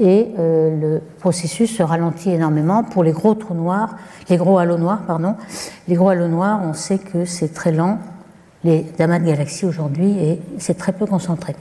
[0.00, 3.96] Et euh, le processus se ralentit énormément pour les gros trous noirs,
[4.30, 5.34] les gros halos noirs, pardon.
[5.88, 7.98] Les gros halos noirs, on sait que c'est très lent,
[8.64, 11.54] les amas de galaxies aujourd'hui, et c'est très peu concentré.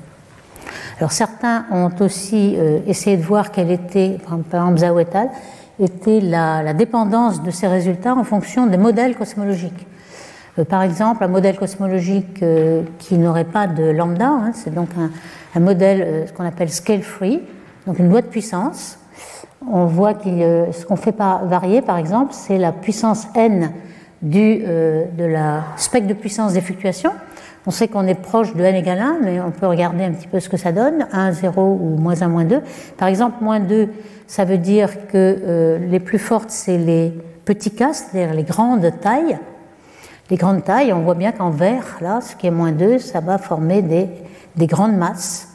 [0.99, 4.99] Alors certains ont aussi euh, essayé de voir quelle était, par exemple Zhao
[5.79, 9.85] était la, dépendance de ces résultats en fonction des modèles cosmologiques.
[10.57, 12.43] Euh, par exemple, un modèle cosmologique
[12.99, 17.41] qui n'aurait pas de lambda, hein, c'est donc un, modèle, euh, ce qu'on appelle scale-free,
[17.89, 18.99] donc une loi de puissance.
[19.67, 23.71] On voit que ce qu'on fait varier, par exemple, c'est la puissance n
[24.21, 27.13] du, de la spectre de puissance des fluctuations.
[27.65, 30.27] On sait qu'on est proche de n égale 1, mais on peut regarder un petit
[30.27, 32.61] peu ce que ça donne, 1, 0 ou moins 1, moins 2.
[32.95, 33.89] Par exemple, moins 2,
[34.27, 37.11] ça veut dire que les plus fortes, c'est les
[37.43, 39.39] petits cas, c'est-à-dire les grandes tailles,
[40.29, 43.19] les grandes tailles, on voit bien qu'en vert, là, ce qui est moins 2, ça
[43.19, 44.09] va former des,
[44.55, 45.48] des grandes masses,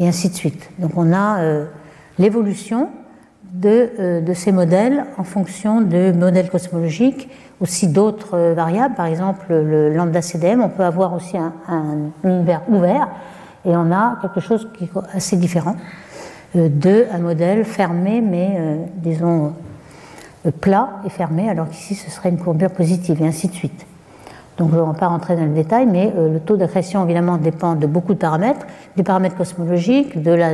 [0.00, 0.70] et ainsi de suite.
[0.78, 1.66] Donc on a euh,
[2.18, 2.88] l'évolution
[3.52, 7.28] de, euh, de, ces modèles en fonction de modèles cosmologiques,
[7.60, 11.52] aussi d'autres euh, variables, par exemple le lambda CDM, on peut avoir aussi un,
[12.24, 13.08] univers ouvert,
[13.66, 15.76] et on a quelque chose qui est assez différent
[16.54, 18.58] de un modèle fermé, mais
[18.96, 19.52] disons
[20.60, 23.86] plat et fermé, alors qu'ici ce serait une courbure positive, et ainsi de suite.
[24.60, 27.38] Donc je ne vais pas rentrer dans le détail, mais euh, le taux d'accrétion évidemment
[27.38, 30.50] dépend de beaucoup de paramètres, des paramètres cosmologiques, de la,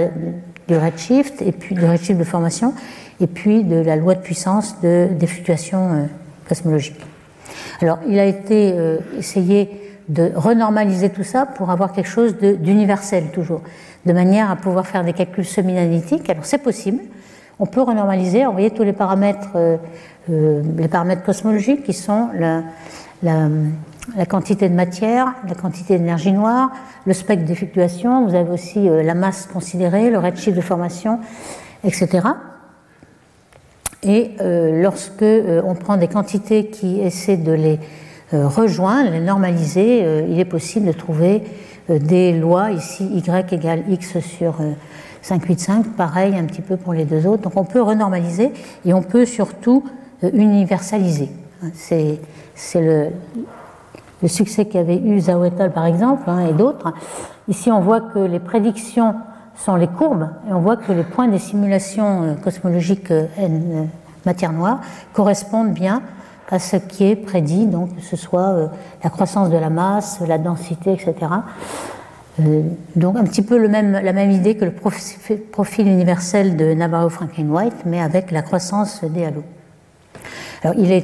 [0.69, 2.73] du redshift, et puis du redshift de formation,
[3.21, 6.05] et puis de la loi de puissance de, des fluctuations euh,
[6.49, 7.05] cosmologiques.
[7.83, 9.71] Alors il a été euh, essayé
[10.09, 13.63] de renormaliser tout ça pour avoir quelque chose d'universel toujours,
[14.05, 16.31] de manière à pouvoir faire des calculs semi-analytiques.
[16.31, 17.01] Alors c'est possible,
[17.59, 19.49] on peut renormaliser, envoyer tous les paramètres,
[20.29, 22.63] les paramètres cosmologiques qui sont la,
[24.15, 26.71] la quantité de matière, la quantité d'énergie noire,
[27.07, 31.19] le spectre d'effectuation, vous avez aussi euh, la masse considérée, le redshift de formation,
[31.83, 32.21] etc.
[34.07, 37.81] Et euh, lorsque euh, on prend des quantités qui essaient de les
[38.35, 41.43] euh, rejoindre, les normaliser, il est possible de trouver
[41.89, 44.57] des lois, ici y égale x sur
[45.23, 47.43] 585, pareil un petit peu pour les deux autres.
[47.43, 48.51] Donc on peut renormaliser
[48.85, 49.85] et on peut surtout
[50.23, 51.29] universaliser.
[51.75, 52.19] C'est
[52.75, 53.11] le,
[54.27, 55.73] le succès qu'avait eu Zhao et al.
[55.73, 56.93] par exemple, hein, et d'autres.
[57.47, 59.15] Ici, on voit que les prédictions
[59.55, 63.85] sont les courbes, et on voit que les points des simulations euh, cosmologiques euh, euh,
[64.25, 64.81] matière noire
[65.13, 66.03] correspondent bien
[66.51, 68.69] à ce qui est prédit, donc que ce soit
[69.03, 71.17] la croissance de la masse, la densité, etc.
[72.95, 74.73] donc un petit peu la même idée que le
[75.51, 79.43] profil universel de Navarro-Franklin-White, mais avec la croissance des halos.
[80.63, 80.97] Alors il a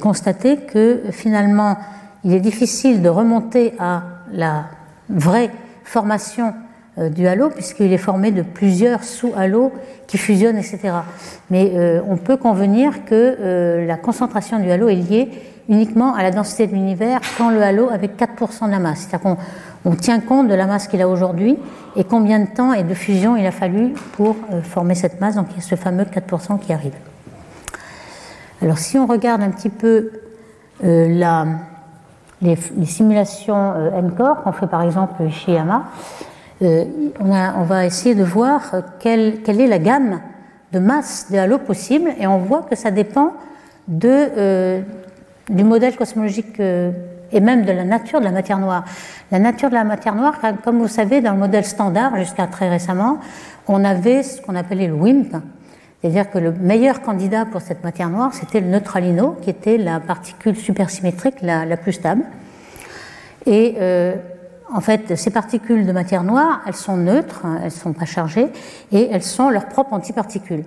[0.00, 1.76] constater que finalement,
[2.24, 4.64] il est difficile de remonter à la
[5.08, 5.50] vraie
[5.84, 6.54] formation
[6.98, 9.72] euh, du halo, puisqu'il est formé de plusieurs sous-halos
[10.06, 10.90] qui fusionnent, etc.
[11.50, 15.28] Mais euh, on peut convenir que la concentration du halo est liée
[15.68, 19.00] uniquement à la densité de l'univers quand le halo avait 4% de la masse.
[19.00, 19.36] C'est-à-dire qu'on
[19.86, 21.58] on tient compte de la masse qu'il a aujourd'hui
[21.96, 25.36] et combien de temps et de fusion il a fallu pour former cette masse.
[25.36, 26.92] Donc il y a ce fameux 4% qui arrive.
[28.64, 30.10] Alors si on regarde un petit peu
[30.84, 31.44] euh,
[32.40, 35.84] les, simulations euh, NCORE qu'on fait par exemple chez Yama,
[36.62, 36.86] euh,
[37.20, 38.62] on, va essayer de voir
[39.00, 40.18] quelle, quelle, est la gamme
[40.72, 43.34] de masse de halo possible et on voit que ça dépend
[44.02, 44.80] euh,
[45.50, 48.84] du modèle cosmologique et même de la nature de la matière noire.
[49.30, 52.70] La nature de la matière noire, comme vous savez, dans le modèle standard, jusqu'à très
[52.70, 53.18] récemment,
[53.68, 55.36] on avait ce qu'on appelait le WIMP,
[56.04, 60.00] c'est-à-dire que le meilleur candidat pour cette matière noire, c'était le neutralino, qui était la
[60.00, 62.24] particule supersymétrique la, plus stable.
[63.46, 64.14] Et euh,
[64.70, 68.04] en fait, ces particules de matière noire, elles sont neutres, hein, elles ne sont pas
[68.04, 68.48] chargées,
[68.92, 70.64] et elles sont leurs propres antiparticules.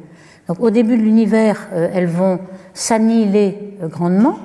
[0.48, 2.40] Donc au début de l'univers, euh, elles vont
[2.74, 4.40] s'annihiler euh, grandement,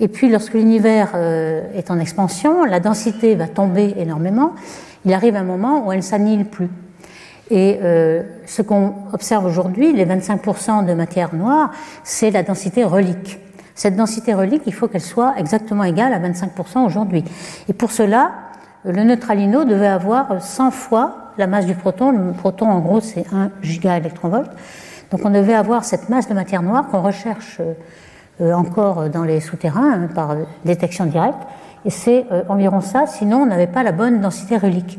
[0.00, 4.54] et puis lorsque l'univers est en expansion, la densité va tomber énormément,
[5.04, 6.68] il arrive un moment où elle ne s'annihile plus.
[7.50, 11.70] Et euh, ce qu'on observe aujourd'hui, les 25% de matière noire,
[12.02, 13.38] c'est la densité relique.
[13.74, 17.24] Cette densité relique, il faut qu'elle soit exactement égale à 25% aujourd'hui.
[17.68, 18.32] Et pour cela,
[18.84, 22.10] le neutralino devait avoir 100 fois la masse du proton.
[22.10, 24.50] Le proton, en gros, c'est 1 gigaélectronvolt.
[25.10, 27.60] Donc on devait avoir cette masse de matière noire qu'on recherche
[28.40, 31.38] euh, encore dans les souterrains hein, par détection directe.
[31.86, 34.98] Et c'est euh, environ ça, sinon on n'avait pas la bonne densité relique.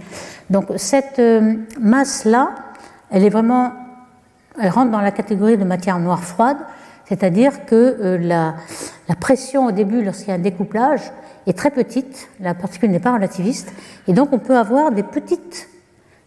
[0.50, 2.52] Donc cette euh, masse-là,
[3.12, 3.74] elle est vraiment,
[4.60, 6.56] elle rentre dans la catégorie de matière noire froide,
[7.04, 8.56] c'est-à-dire que euh, la,
[9.10, 11.02] la, pression au début, lorsqu'il y a un découplage,
[11.46, 13.74] est très petite, la particule n'est pas relativiste,
[14.08, 15.68] et donc on peut avoir des petites,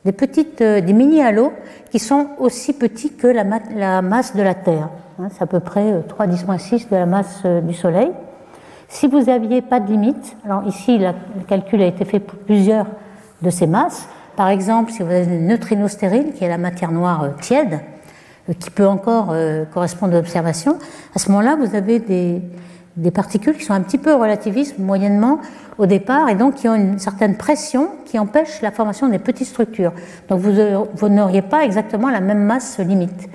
[0.05, 1.55] des petites, des mini-halos
[1.91, 3.45] qui sont aussi petits que la,
[3.75, 4.91] la masse de la Terre.
[5.19, 8.11] Hein, c'est à peu près 3 10 6 de la masse du Soleil.
[8.91, 11.13] Si vous n'aviez pas de limite, alors ici le
[11.47, 12.87] calcul a été fait pour plusieurs
[13.41, 16.91] de ces masses, par exemple si vous avez une neutrino stérile, qui est la matière
[16.91, 17.79] noire euh, tiède,
[18.49, 20.77] euh, qui peut encore euh, correspondre à l'observation,
[21.15, 22.43] à ce moment-là vous avez des,
[22.97, 25.39] des, particules qui sont un petit peu relativistes moyennement
[25.79, 29.47] au départ et donc qui ont une certaine pression qui empêche la formation des petites
[29.47, 29.93] structures.
[30.29, 30.51] Donc vous,
[30.95, 33.29] vous n'auriez pas exactement la même masse limite.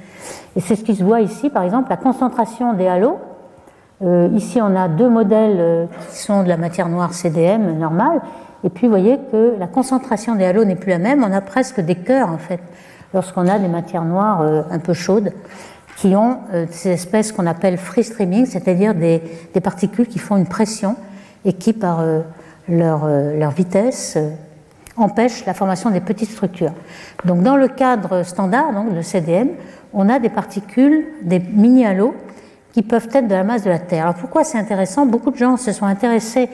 [0.57, 3.19] Et c'est ce qui se voit ici, par exemple, la concentration des halos
[4.03, 8.21] euh, ici, on a deux modèles euh, qui sont de la matière noire CDM normale.
[8.63, 11.23] Et puis, vous voyez que la concentration des halos n'est plus la même.
[11.23, 12.60] On a presque des cœurs, en fait,
[13.13, 15.31] lorsqu'on a des matières noires euh, un peu chaudes,
[15.97, 16.39] qui ont
[16.71, 19.21] ces espèces qu'on appelle free streaming, c'est-à-dire des,
[19.63, 20.97] particules qui font une pression
[21.45, 22.03] et qui, par
[22.67, 24.17] leur, leur, vitesse,
[24.97, 26.73] empêchent la formation des petites structures.
[27.23, 29.51] Donc, dans le cadre standard donc, de CDM,
[29.93, 32.13] on a des particules, des mini-halos,
[32.75, 34.03] qui peuvent être de la masse de la Terre.
[34.03, 35.05] Alors pourquoi c'est intéressant?
[35.05, 36.49] Beaucoup de gens se sont intéressés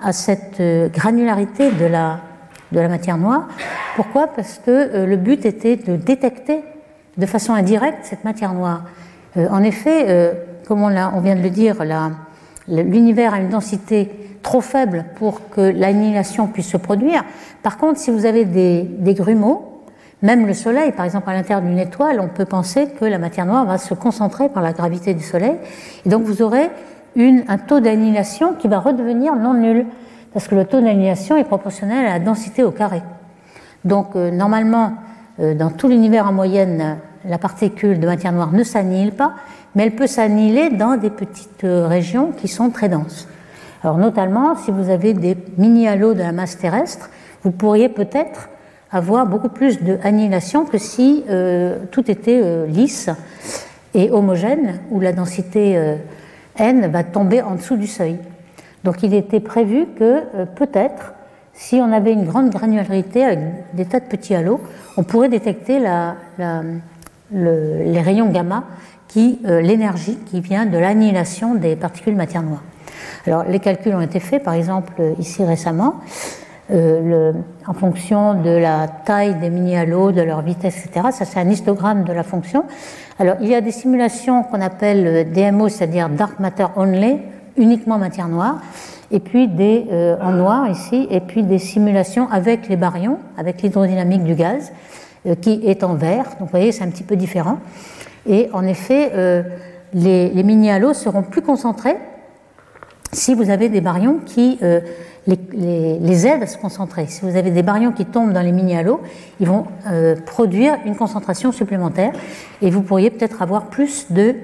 [0.00, 2.20] à cette euh, granularité de la,
[2.70, 3.48] de la matière noire.
[3.96, 4.28] Pourquoi?
[4.28, 6.62] Parce que euh, le but était de détecter
[7.16, 8.84] de façon indirecte cette matière noire.
[9.36, 10.32] Euh, en effet,
[10.68, 11.74] comme on, on, vient de le dire,
[12.68, 17.24] l'univers a une densité trop faible pour que l'annihilation puisse se produire.
[17.64, 19.73] Par contre, si vous avez des, des grumeaux,
[20.22, 23.46] même le Soleil, par exemple, à l'intérieur d'une étoile, on peut penser que la matière
[23.46, 25.56] noire va se concentrer par la gravité du Soleil.
[26.06, 26.70] Et donc vous aurez
[27.16, 29.86] un taux d'annihilation qui va redevenir non nul,
[30.32, 33.02] parce que le taux d'annihilation est proportionnel à la densité au carré.
[33.84, 34.94] Donc euh, normalement,
[35.40, 39.34] euh, dans tout l'univers en moyenne, la particule de matière noire ne s'annihile pas,
[39.74, 43.28] mais elle peut s'annihiler dans des petites euh, régions qui sont très denses.
[43.82, 47.10] Alors notamment, si vous avez des mini-halos de la masse terrestre,
[47.42, 48.48] vous pourriez peut-être
[48.94, 51.24] avoir beaucoup plus de annihilation que si
[51.90, 53.10] tout était lisse
[53.94, 55.96] et homogène, où la densité
[56.56, 58.18] n va tomber en dessous du seuil.
[58.84, 61.14] Donc il était prévu que peut-être
[61.54, 63.38] si on avait une grande granularité avec
[63.74, 64.60] des tas de petits halos,
[64.96, 65.80] on pourrait détecter
[67.30, 68.64] les rayons gamma,
[69.08, 72.64] qui, euh, l'énergie qui vient de l'annihilation des particules matière noire.
[73.26, 76.00] Alors les calculs ont été faits, par exemple ici récemment,
[76.70, 77.32] euh,
[77.66, 81.08] en fonction de la taille des mini-halos, de leur vitesse, etc.
[81.12, 82.64] Ça c'est un histogramme de la fonction.
[83.18, 87.18] Alors il y a des simulations qu'on appelle DMO, c'est-à-dire Dark Matter Only,
[87.56, 88.60] uniquement matière noire
[89.10, 93.62] et puis des, euh, en noir ici, et puis des simulations avec les baryons, avec
[93.62, 94.72] l'hydrodynamique du gaz,
[95.26, 96.24] euh, qui est en vert.
[96.24, 97.58] Donc vous voyez, c'est un petit peu différent.
[98.26, 99.42] Et en effet, euh,
[99.92, 101.96] les, les mini-halos seront plus concentrés
[103.12, 104.58] si vous avez des baryons qui
[105.26, 107.06] les, les, aident à se concentrer.
[107.06, 109.00] Si vous avez des baryons qui tombent dans les mini-halos,
[109.40, 109.64] ils vont
[110.26, 112.12] produire une concentration supplémentaire
[112.60, 114.34] et vous pourriez peut-être avoir plus de,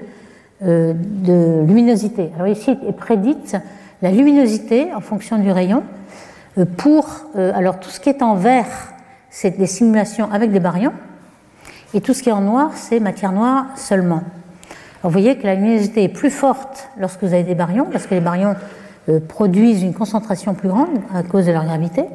[0.61, 2.31] de luminosité.
[2.35, 3.57] Alors ici est prédite
[4.01, 5.83] la luminosité en fonction du rayon.
[6.57, 6.65] Euh,
[7.35, 8.93] euh, alors tout ce qui est en vert,
[9.29, 10.93] c'est des simulations avec des baryons,
[11.93, 14.23] et tout ce qui est en noir, c'est matière noire seulement.
[15.03, 18.15] vous voyez que la luminosité est plus forte lorsque vous avez des baryons, parce que
[18.15, 18.55] les baryons euh,
[19.27, 22.05] produisent une concentration plus grande à cause de leur gravité.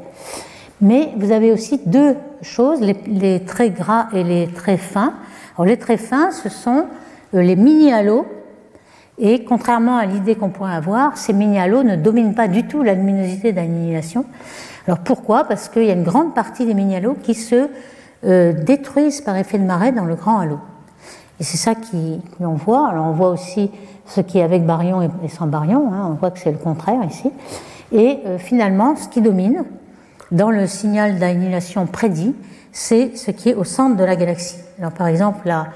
[0.81, 5.15] Mais vous avez aussi deux choses, les, les traits gras et les traits fins.
[5.57, 6.87] Alors les traits fins, ce sont
[7.33, 8.27] les mini-halos
[9.19, 12.95] et contrairement à l'idée qu'on pourrait avoir, ces mini-halos ne dominent pas du tout la
[12.95, 14.27] luminosité d'annihilation.
[14.87, 15.45] Alors pourquoi?
[15.45, 17.69] Parce qu'il y a une grande partie des mini-halos qui se
[18.25, 20.59] euh, détruisent par effet de marée dans le grand halo.
[21.41, 22.89] Et c'est ça qu'on voit.
[22.89, 23.71] Alors on voit aussi
[24.07, 25.93] ce qui est avec baryon et sans baryon.
[25.93, 26.09] Hein.
[26.11, 27.31] On voit que c'est le contraire ici.
[27.93, 29.65] Et euh, finalement, ce qui domine
[30.33, 32.35] dans le signal d'annihilation prédit,
[32.73, 34.59] c'est ce qui est au centre de la galaxie.
[34.79, 35.69] Alors par exemple, la,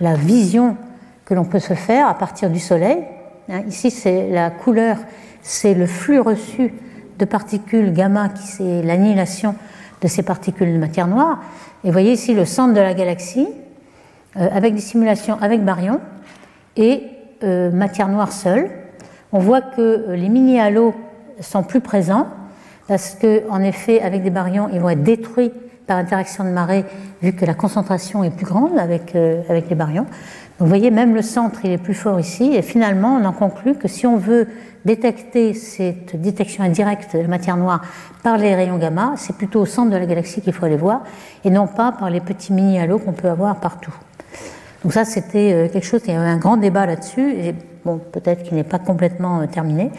[0.00, 0.76] la vision
[1.24, 3.04] que l'on peut se faire à partir du Soleil.
[3.48, 4.98] Hein, ici, c'est la couleur,
[5.42, 6.74] c'est le flux reçu
[7.18, 9.54] de particules gamma, qui c'est l'annihilation
[10.02, 11.40] de ces particules de matière noire.
[11.82, 13.48] Et vous voyez ici le centre de la galaxie,
[14.36, 16.00] avec des simulations avec baryons
[16.76, 17.02] et
[17.42, 18.70] euh, matière noire seule.
[19.32, 20.94] On voit que euh, les mini-halos
[21.40, 22.26] sont plus présents,
[22.88, 25.52] parce qu'en effet, avec des baryons, ils vont être détruits
[25.86, 26.84] par interaction de marée,
[27.22, 30.06] vu que la concentration est plus grande avec, les baryons
[30.60, 33.74] vous voyez, même le centre, il est plus fort ici, et finalement, on en conclut
[33.74, 34.46] que si on veut
[34.84, 37.82] détecter cette détection indirecte de matière noire
[38.22, 41.02] par les rayons gamma, c'est plutôt au centre de la galaxie qu'il faut aller voir,
[41.44, 43.92] et non pas par les petits mini-halos qu'on peut avoir partout.
[44.84, 47.54] Donc ça, c'était euh, quelque chose, il y avait un grand débat là-dessus, et
[47.86, 49.90] bon, peut-être qu'il n'est pas complètement euh, terminé,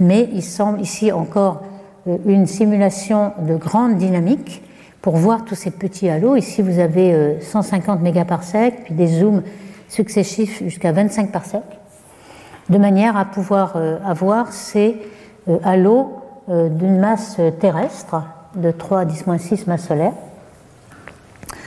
[0.00, 1.62] mais il semble ici encore
[2.08, 4.62] euh, une simulation de grande dynamique
[5.02, 6.34] pour voir tous ces petits halos.
[6.36, 9.42] Ici, vous avez 150 mégaparsecs, puis des zooms
[9.88, 11.62] successifs jusqu'à 25 parsecs,
[12.70, 14.96] de manière à pouvoir avoir ces
[15.62, 16.10] halos
[16.48, 18.24] d'une masse terrestre
[18.56, 20.12] de 3 à 10-6 masses solaires.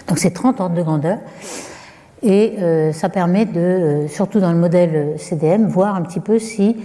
[0.09, 1.19] Donc c'est 30 ordres de grandeur.
[2.21, 2.55] Et
[2.91, 6.75] ça permet de, surtout dans le modèle CDM, voir un petit peu si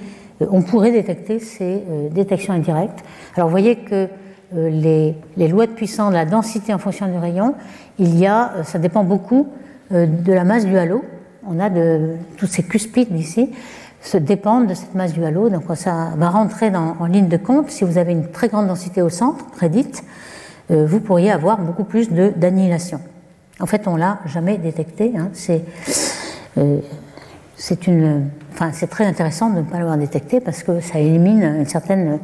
[0.40, 3.04] on pourrait détecter ces détections indirectes.
[3.34, 4.06] Alors vous voyez que
[4.54, 7.54] les, les, lois de puissance de la densité en fonction du rayon,
[7.98, 9.48] il y a, ça dépend beaucoup
[9.90, 11.02] de la masse du halo
[11.46, 13.50] on a de, tous ces cuspides ici
[14.00, 15.48] se dépendent de cette masse du halo.
[15.48, 17.70] Donc ça va rentrer dans, en ligne de compte.
[17.70, 20.04] Si vous avez une très grande densité au centre, prédite,
[20.70, 23.00] euh, vous pourriez avoir beaucoup plus d'annihilation.
[23.60, 25.12] En fait, on l'a jamais détecté.
[25.16, 25.30] Hein.
[25.32, 25.64] C'est
[26.58, 26.80] euh,
[27.86, 31.66] une, enfin, c'est très intéressant de ne pas l'avoir détecté parce que ça élimine une
[31.66, 32.18] certaine,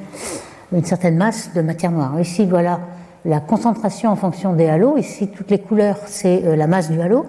[0.73, 2.19] une certaine masse de matière noire.
[2.21, 2.81] Ici, voilà
[3.25, 4.97] la concentration en fonction des halos.
[4.97, 7.27] Ici, toutes les couleurs, c'est euh, la masse du halo.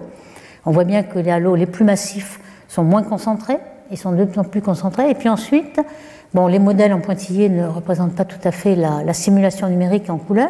[0.64, 3.58] On voit bien que les halos les plus massifs sont moins concentrés,
[3.90, 5.10] ils sont de plus en plus concentrés.
[5.10, 5.80] Et puis ensuite,
[6.32, 10.18] bon, les modèles en pointillé ne représentent pas tout à fait la, simulation numérique en
[10.18, 10.48] couleur.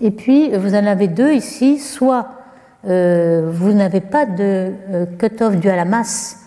[0.00, 2.26] Et puis, vous en avez deux ici, soit
[2.86, 6.40] euh, vous n'avez pas de euh, cut-off dû à la masse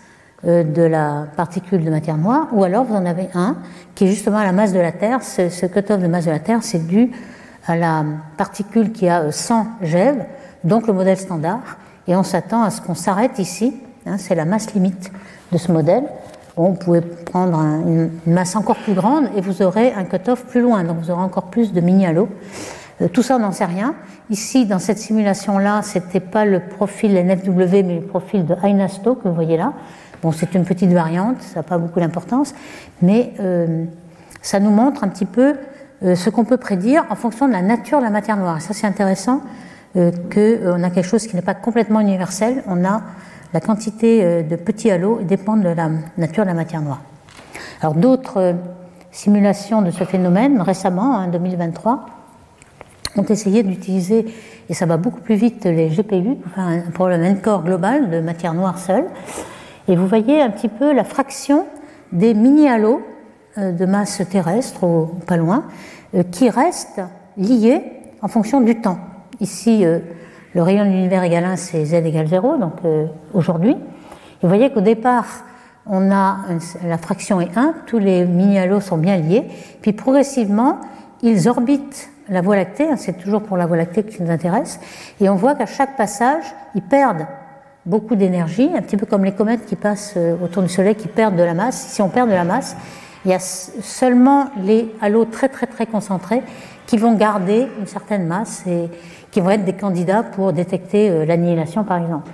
[0.45, 3.57] euh, de la particule de matière noire, ou alors vous en avez un
[3.95, 5.23] qui est justement à la masse de la Terre.
[5.23, 7.11] Ce, ce cut-off de masse de la Terre, c'est dû
[7.67, 8.05] à la
[8.37, 10.19] particule qui a 100 GeV,
[10.63, 11.77] donc le modèle standard,
[12.07, 13.75] et on s'attend à ce qu'on s'arrête ici,
[14.05, 15.11] hein, c'est la masse limite
[15.51, 16.05] de ce modèle,
[16.55, 20.83] vous pouvez prendre une, masse encore plus grande et vous aurez un cutoff plus loin,
[20.83, 22.29] donc vous aurez encore plus de mini-halos.
[23.01, 23.95] Euh, tout ça, on n'en sait rien.
[24.29, 29.15] Ici, dans cette simulation-là, ce n'était pas le profil NFW, mais le profil de Einasto
[29.15, 29.73] que vous voyez là.
[30.21, 32.53] Bon, c'est une petite variante, ça n'a pas beaucoup d'importance,
[33.01, 33.85] mais euh,
[34.41, 35.55] ça nous montre un petit peu
[36.03, 38.61] euh, ce qu'on peut prédire en fonction de la nature de la matière noire.
[38.61, 39.41] Ça, c'est intéressant
[39.93, 42.63] qu'on a quelque chose qui n'est pas complètement universel.
[42.65, 43.01] On a
[43.53, 47.01] la quantité de petits halos dépend de la nature de la matière noire.
[47.81, 48.55] Alors, d'autres
[49.11, 52.05] simulations de ce phénomène, récemment, en 2023,
[53.17, 54.25] ont essayé d'utiliser,
[54.69, 58.19] et ça va beaucoup plus vite, les GPU pour faire un problème encore global de
[58.19, 59.05] matière noire seule.
[59.87, 61.65] Et vous voyez un petit peu la fraction
[62.11, 63.01] des mini-halos
[63.57, 65.65] euh, de masse terrestre, ou pas loin,
[66.15, 67.01] euh, qui restent
[67.37, 67.81] liés
[68.21, 68.99] en fonction du temps.
[69.39, 69.99] Ici, euh,
[70.53, 72.73] le rayon de l'univers égal 1, c'est z égale 0, donc
[73.33, 73.75] aujourd'hui.
[74.41, 75.25] Vous voyez qu'au départ,
[75.85, 76.39] on a
[76.85, 79.45] la fraction est 1, tous les mini-halos sont bien liés,
[79.81, 80.79] puis progressivement,
[81.23, 84.79] ils orbitent la Voie lactée, hein, c'est toujours pour la Voie lactée qui nous intéresse,
[85.19, 87.27] et on voit qu'à chaque passage, ils perdent
[87.85, 91.07] beaucoup d'énergie, un petit peu comme les comètes qui passent euh, autour du Soleil qui
[91.07, 91.87] perdent de la masse.
[91.89, 92.75] Si on perd de la masse,
[93.25, 96.41] il y a seulement les halos très très très concentrés
[96.87, 98.89] qui vont garder une certaine masse et
[99.29, 102.31] qui vont être des candidats pour détecter euh, l'annihilation par exemple.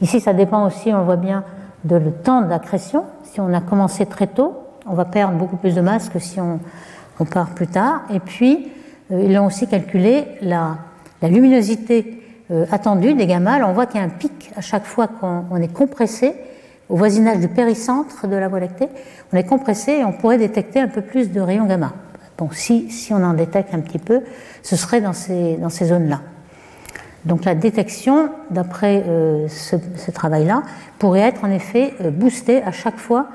[0.00, 1.44] Ici, ça dépend aussi, on le voit bien,
[1.84, 3.04] de le temps d'accrétion.
[3.22, 4.54] Si on a commencé très tôt,
[4.86, 6.58] on va perdre beaucoup plus de masse que si on,
[7.18, 8.02] on part plus tard.
[8.12, 8.72] Et puis,
[9.10, 10.78] ils ont aussi calculé la,
[11.22, 15.08] luminosité euh, attendu des gamma, on voit qu'il y a un pic à chaque fois
[15.08, 16.34] qu'on est compressé
[16.88, 18.88] au voisinage du péricentre de la Voie lactée.
[19.32, 21.92] On est compressé et on pourrait détecter un peu plus de rayons gamma.
[22.38, 24.20] Bon, si, on en détecte un petit peu,
[24.62, 26.20] ce serait dans ces, dans ces zones-là.
[27.24, 30.62] Donc la détection, d'après euh, ce, travail-là,
[30.98, 33.26] pourrait être en effet euh, boostée à chaque fois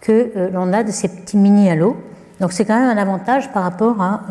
[0.00, 1.96] que l'on a de ces petits mini-halos.
[2.40, 4.22] Donc c'est quand même un avantage par rapport à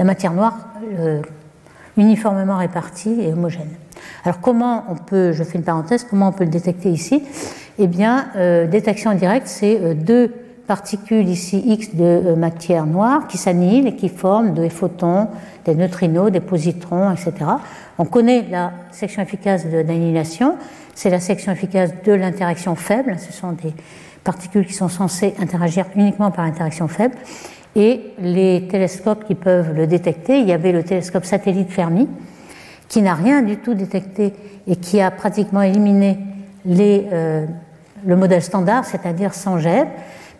[0.00, 0.56] la matière noire
[1.98, 3.76] uniformément répartis et homogènes.
[4.24, 7.22] Alors comment on peut, je fais une parenthèse, comment on peut le détecter ici?
[7.78, 10.32] Eh bien, euh, détection directe, c'est euh, deux
[10.66, 15.28] particules ici X de euh, matière noire qui s'annihilent et qui forment des photons,
[15.66, 17.34] des neutrinos, des positrons, etc.
[17.98, 20.56] On connaît la section efficace d'annihilation,
[20.94, 23.74] c'est la section efficace de l'interaction faible, ce sont des
[24.24, 27.16] particules qui sont censées interagir uniquement par interaction faible
[27.76, 30.40] et les télescopes qui peuvent le détecter.
[30.40, 32.08] Il y avait le télescope satellite Fermi
[32.88, 34.34] qui n'a rien du tout détecté
[34.66, 36.18] et qui a pratiquement éliminé
[36.68, 37.46] euh,
[38.04, 39.86] le modèle standard, c'est-à-dire sans jet.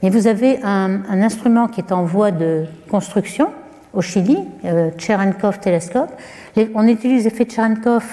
[0.03, 3.49] Mais vous avez un, instrument qui est en voie de construction
[3.93, 6.11] au Chili, euh, Cherenkov Telescope.
[6.75, 8.05] on utilise l'effet Cherenkov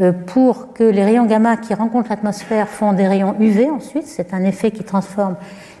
[0.00, 4.06] euh, pour que les rayons gamma qui rencontrent l'atmosphère font des rayons UV ensuite.
[4.06, 5.36] C'est un effet qui transforme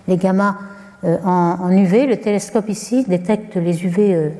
[0.08, 0.58] les gamma
[1.04, 2.06] euh, en, UV.
[2.06, 4.30] Le télescope ici détecte les UV euh,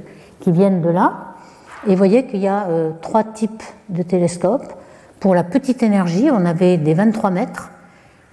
[0.40, 1.34] qui viennent de là.
[1.86, 4.72] Et vous voyez qu'il y a euh, trois types de télescopes.
[5.20, 7.70] Pour la petite énergie, on avait des 23 mètres.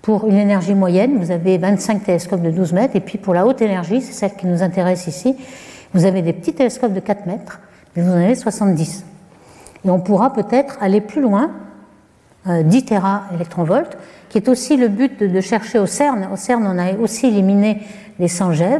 [0.01, 2.95] Pour une énergie moyenne, vous avez 25 télescopes de 12 mètres.
[2.95, 5.36] Et puis pour la haute énergie, c'est celle qui nous intéresse ici,
[5.93, 7.59] vous avez des petits télescopes de 4 mètres,
[7.95, 9.03] mais vous en avez 70.
[9.84, 11.51] Et on pourra peut-être aller plus loin,
[12.45, 12.86] 10
[13.36, 13.97] électronvolts,
[14.32, 16.29] qui est aussi le but de, chercher au CERN.
[16.32, 17.82] Au CERN, on a aussi éliminé
[18.17, 18.79] les 100 GeV,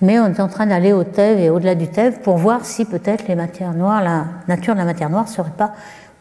[0.00, 2.84] mais on est en train d'aller au TEV et au-delà du TEV pour voir si
[2.84, 5.72] peut-être les matières noires, la nature de la matière noire serait pas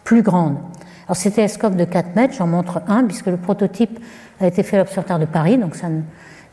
[0.04, 0.58] plus grande.
[1.06, 4.00] Alors ces télescopes de 4 mètres, j'en montre un, puisque le prototype
[4.42, 6.02] a été fait à l'Observatoire de Paris, donc ça me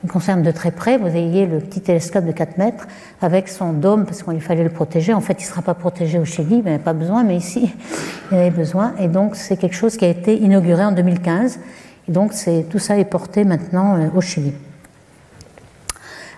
[0.07, 0.99] concerne de très près.
[0.99, 2.87] Vous voyez le petit télescope de 4 mètres
[3.23, 5.15] avec son dôme, parce qu'il fallait le protéger.
[5.15, 7.25] En fait, il ne sera pas protégé au Chili, mais il n'y a pas besoin,
[7.25, 7.75] mais ici,
[8.31, 8.93] il y avait besoin.
[8.99, 11.61] Et donc, c'est quelque chose qui a été inauguré en 2015.
[12.11, 12.33] Donc,
[12.69, 14.53] tout ça est porté maintenant euh, au Chili.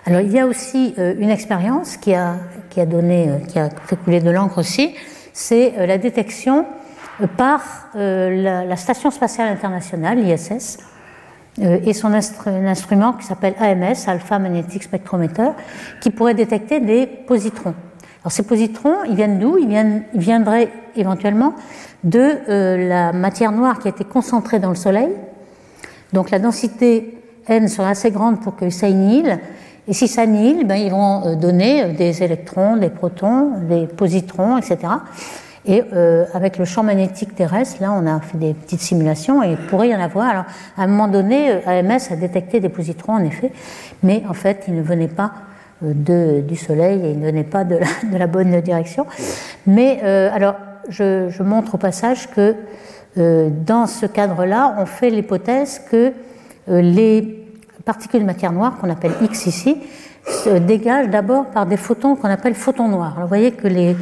[0.05, 2.35] Alors il y a aussi euh, une expérience qui a,
[2.69, 4.93] qui donné, euh, qui a fait couler de l'encre aussi,
[5.33, 6.67] c'est la détection
[7.37, 10.77] par la, Station spatiale internationale, l'ISS,
[11.59, 15.49] et son instrument qui s'appelle AMS, Alpha Magnetic Spectrometer,
[16.01, 17.73] qui pourrait détecter des positrons.
[18.21, 19.57] Alors ces positrons, ils viennent d'où?
[19.57, 21.55] Ils, viendraient éventuellement
[22.03, 25.09] de la matière noire qui a été concentrée dans le Soleil.
[26.13, 29.39] Donc la densité n serait assez grande pour que ça annihile,
[29.87, 33.85] et si ça annihile, ben, ils vont euh, donner euh, des électrons, des protons, des
[33.87, 34.77] positrons, etc.
[35.65, 39.51] Et euh, avec le champ magnétique terrestre, là, on a fait des petites simulations et
[39.51, 40.29] il pourrait y en avoir.
[40.29, 40.45] Alors,
[40.77, 43.51] à un moment donné, AMS a détecté des positrons, en effet,
[44.03, 45.33] mais en fait, ils ne venaient pas
[45.81, 49.05] de, du Soleil et ils ne venaient pas de la, de la bonne direction.
[49.65, 50.55] Mais alors,
[50.89, 52.55] je, montre au passage que
[53.15, 56.13] dans ce cadre-là, on fait l'hypothèse que
[56.67, 57.45] les
[57.85, 59.77] particules de matière noire, qu'on appelle X ici,
[60.25, 63.17] se dégagent d'abord par des photons qu'on appelle photons noirs.
[63.19, 63.95] vous voyez que les,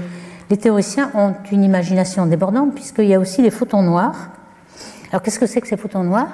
[0.50, 4.30] les théoriciens ont une imagination débordante, puisqu'il y a aussi les photons noirs.
[5.12, 6.30] Alors qu'est-ce que c'est que ces photons noirs?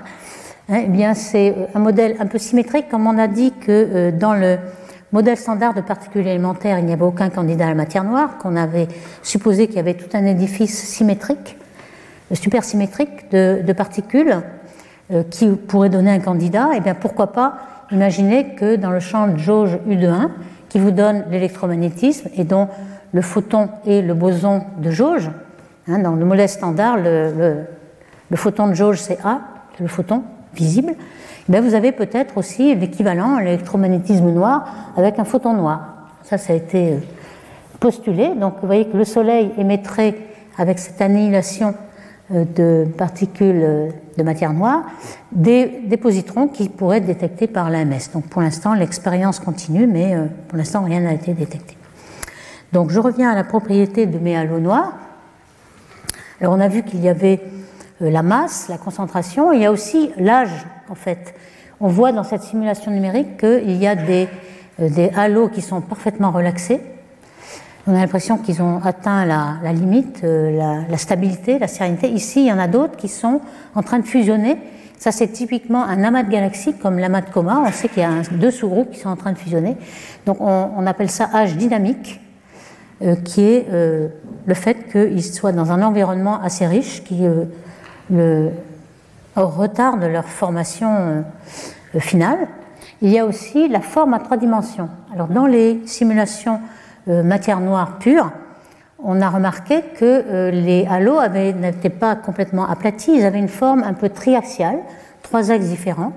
[0.69, 4.11] Hein, Eh bien, c'est un modèle un peu symétrique, comme on a dit que euh,
[4.11, 4.57] dans le
[5.11, 8.55] modèle standard de particules élémentaires, il n'y avait aucun candidat à la matière noire, qu'on
[8.55, 8.87] avait
[9.23, 11.57] supposé qu'il y avait tout un édifice symétrique,
[12.35, 14.41] supersymétrique de, de particules
[15.11, 17.59] euh, qui pourrait donner un candidat, et eh bien pourquoi pas
[17.91, 20.31] imaginer que dans le champ de jauge U de 1,
[20.67, 22.67] qui vous donne l'électromagnétisme et dont
[23.13, 25.31] le photon est le boson de jauge,
[25.87, 27.65] hein, dans le modèle standard, le,
[28.35, 29.39] photon de jauge c'est A,
[29.79, 30.23] le photon
[30.53, 34.67] visible, eh bien vous avez peut-être aussi l'équivalent à l'électromagnétisme noir
[34.97, 36.09] avec un photon noir.
[36.23, 36.97] Ça, ça a été euh,
[37.79, 38.35] postulé.
[38.35, 40.15] Donc vous voyez que le Soleil émettrait
[40.57, 41.75] avec cette annihilation
[42.29, 44.83] de particules euh, de matière noire,
[45.31, 48.11] des, positrons qui pourraient être détectés par l'AMS.
[48.13, 51.77] Donc pour l'instant, l'expérience continue, mais euh, pour l'instant, rien n'a été détecté.
[52.73, 54.93] Donc je reviens à la propriété de mes halos noirs.
[56.41, 57.41] Alors on a vu qu'il y avait
[58.01, 61.33] la masse, la concentration, il y a aussi l'âge en fait.
[61.79, 66.81] On voit dans cette simulation numérique qu'il y a des halos qui sont parfaitement relaxés,
[67.87, 72.09] on a l'impression qu'ils ont atteint la, limite, euh, la, stabilité, la sérénité.
[72.09, 73.39] Ici, il y en a d'autres qui sont
[73.75, 74.57] en train de fusionner.
[74.97, 77.63] Ça, c'est typiquement un amas de galaxies comme l'amas de coma.
[77.65, 79.77] On sait qu'il y a deux sous-groupes qui sont en train de fusionner.
[80.25, 82.19] Donc, on, appelle ça âge dynamique,
[83.01, 84.09] euh, qui est euh,
[84.45, 87.25] le fait qu'ils soient dans un environnement assez riche qui
[89.35, 91.23] retarde leur formation
[91.99, 92.47] finale.
[93.01, 94.89] Il y a aussi la forme à trois dimensions.
[95.13, 96.59] Alors, dans les simulations
[97.07, 98.31] matière noire pure,
[99.03, 103.83] on a remarqué que euh, les halos n'étaient pas complètement aplatis, ils avaient une forme
[103.83, 104.79] un peu triaxiale,
[105.21, 106.13] trois axes différents.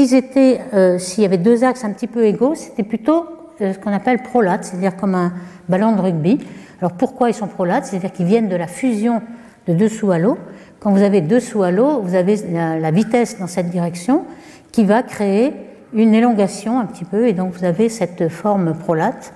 [0.00, 3.26] Euh, s'il y avait deux axes un petit peu égaux, c'était plutôt
[3.58, 5.32] ce qu'on appelle prolate, c'est-à-dire comme un
[5.68, 6.38] ballon de rugby.
[6.80, 7.86] Alors pourquoi ils sont prolates?
[7.86, 9.22] C'est-à-dire qu'ils viennent de la fusion
[9.66, 10.38] de deux sous-halos.
[10.80, 14.24] Quand vous avez deux sous-halos, vous avez la vitesse dans cette direction
[14.72, 15.54] qui va créer
[15.94, 19.32] une élongation un petit peu, et donc vous avez cette forme prolate.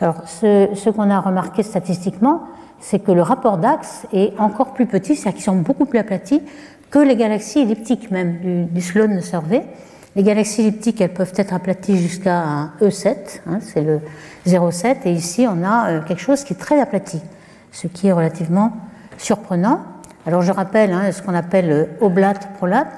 [0.00, 2.42] Alors, ce, qu'on a remarqué statistiquement,
[2.80, 6.42] c'est que le rapport d'axe est encore plus petit, c'est-à-dire qu'ils sont beaucoup plus aplatis
[6.90, 9.64] que les galaxies elliptiques même du, du Sloan Survey.
[10.16, 14.00] Les galaxies elliptiques, elles peuvent être aplaties jusqu'à un E7, hein, c'est le
[14.46, 17.20] 0,7, et ici on a euh, quelque chose qui est très aplati,
[17.72, 18.72] ce qui est relativement
[19.18, 19.80] surprenant.
[20.24, 22.88] Alors je rappelle hein, ce qu'on appelle euh, oblate, prolate,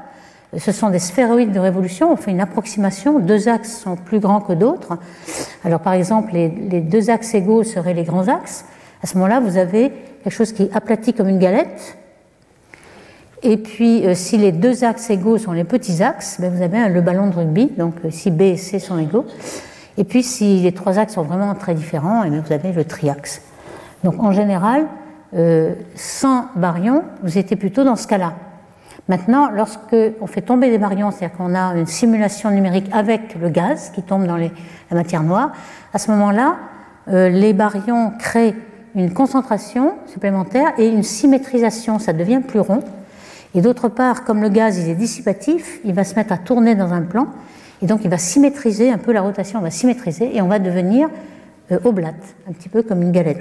[0.59, 2.13] ce sont des sphéroïdes de révolution.
[2.13, 3.19] On fait une approximation.
[3.19, 4.99] Deux axes sont plus grands que d'autres.
[5.65, 8.65] Alors, par exemple, les, deux axes égaux seraient les grands axes.
[9.03, 9.93] À ce moment-là, vous avez
[10.23, 11.97] quelque chose qui est aplati comme une galette.
[13.43, 16.89] Et puis, euh, si les deux axes égaux sont les petits axes, ben, vous avez
[16.89, 17.71] le ballon de rugby.
[17.77, 19.27] Donc, euh, si B et C sont égaux.
[19.99, 23.43] Et puis, si les trois axes sont vraiment très différents, eh vous avez le triaxe.
[24.05, 24.87] Donc, en général,
[25.35, 28.35] euh, sans baryons, vous étiez plutôt dans ce cas-là.
[29.09, 33.49] Maintenant, lorsque on fait tomber des baryons, c'est-à-dire qu'on a une simulation numérique avec le
[33.51, 34.51] gaz qui tombe dans la
[34.91, 35.53] matière noire,
[35.95, 36.57] à ce moment-là,
[37.09, 38.57] euh, les baryons créent
[38.97, 42.81] une concentration supplémentaire et une symétrisation, ça devient plus rond.
[43.55, 46.75] Et d'autre part, comme le gaz il est dissipatif, il va se mettre à tourner
[46.75, 47.29] dans un plan,
[47.83, 51.09] et donc il va symétriser un peu la rotation, va symétriser, et on va devenir
[51.71, 53.41] euh, oblate, un petit peu comme une galette.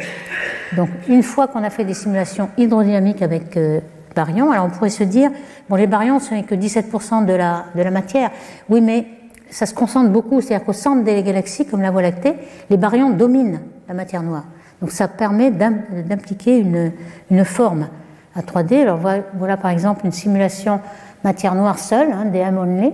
[0.75, 3.79] Donc une fois qu'on a fait des simulations hydrodynamiques avec euh,
[4.15, 4.51] baryons.
[4.51, 5.29] Alors on pourrait se dire,
[5.69, 8.31] bon, les baryons, ce n'est que 17% de la, matière.
[8.69, 9.05] Oui, mais
[9.49, 12.33] ça se concentre beaucoup, c'est-à-dire qu'au centre des galaxies, comme la Voie lactée,
[12.69, 14.45] les baryons dominent la matière noire.
[14.81, 17.87] Donc ça permet d'impliquer une, forme
[18.35, 18.81] à 3D.
[18.81, 18.99] Alors
[19.37, 20.79] voilà, par exemple une simulation
[21.23, 22.93] matière noire seule, hein, des only.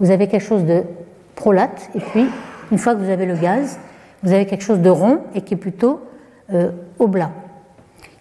[0.00, 0.82] Vous avez quelque chose de
[1.34, 2.26] prolate, et puis
[2.70, 3.78] une fois que vous avez le gaz,
[4.22, 6.00] vous avez quelque chose de rond et qui est plutôt
[6.52, 7.30] euh, oblat.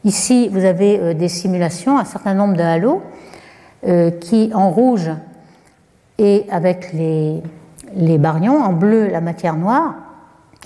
[0.05, 3.01] Ici, vous avez euh, des simulations, un certain nombre de halos
[3.87, 5.09] euh, qui, en rouge
[6.19, 7.41] et avec les,
[8.19, 9.95] baryons, en bleu la matière noire.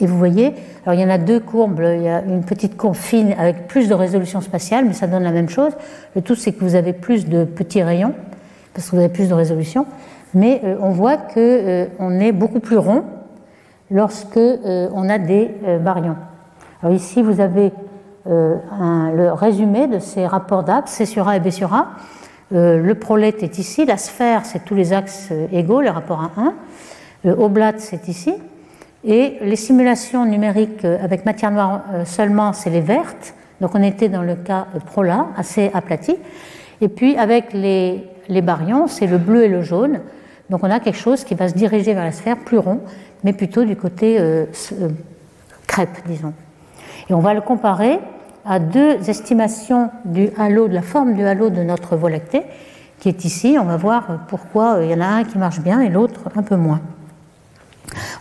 [0.02, 0.54] Et vous voyez,
[0.86, 3.68] alors il y en a deux courbes, il y a une petite courbe fine avec
[3.68, 5.72] plus de résolution spatiale, mais ça donne la même chose.
[6.16, 8.14] Le tout, c'est que vous avez plus de petits rayons,
[8.74, 9.86] parce que vous avez plus de résolution,
[10.34, 13.04] mais euh, on voit qu'on on est beaucoup plus rond
[13.90, 15.50] lorsque on a des
[15.82, 16.18] baryons.
[16.84, 17.72] Alors ici, vous avez
[18.30, 18.58] euh,
[19.16, 21.88] le résumé de ces rapports d'axes, C sur A et B sur A.
[22.54, 26.22] Euh, le prolète est ici, la sphère, c'est tous les axes euh, égaux, les rapports
[26.22, 26.54] à 1.
[27.24, 28.36] Le oblate, c'est ici.
[29.04, 33.34] Et les simulations numériques avec matière noire seulement, c'est les vertes.
[33.62, 36.18] Donc on était dans le cas prolat, assez aplati.
[36.82, 40.02] Et puis avec les, les baryons, c'est le bleu et le jaune.
[40.50, 42.82] Donc on a quelque chose qui va se diriger vers la sphère plus rond,
[43.24, 44.20] mais plutôt du côté
[45.66, 46.34] crêpe, disons.
[47.10, 48.00] Et on va le comparer
[48.50, 52.42] à deux estimations du halo, de la forme du halo de notre Voie lactée,
[52.98, 53.58] qui est ici.
[53.62, 56.22] On va voir pourquoi euh, il y en a un qui marche bien et l'autre
[56.36, 56.82] un peu moins.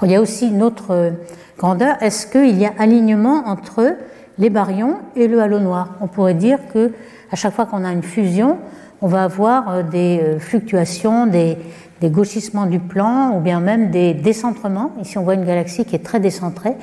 [0.02, 1.14] Il y a aussi une autre
[1.56, 1.96] grandeur.
[2.02, 3.96] Est-ce qu'il y a alignement entre
[4.38, 5.94] les baryons et le halo noir?
[6.02, 6.92] On pourrait dire que
[7.32, 8.58] à chaque fois qu'on a une fusion,
[9.00, 11.56] on va avoir des fluctuations, des
[12.02, 14.92] gauchissements du plan ou bien même des décentrements.
[15.02, 16.76] Ici, on voit une galaxie qui est très décentrée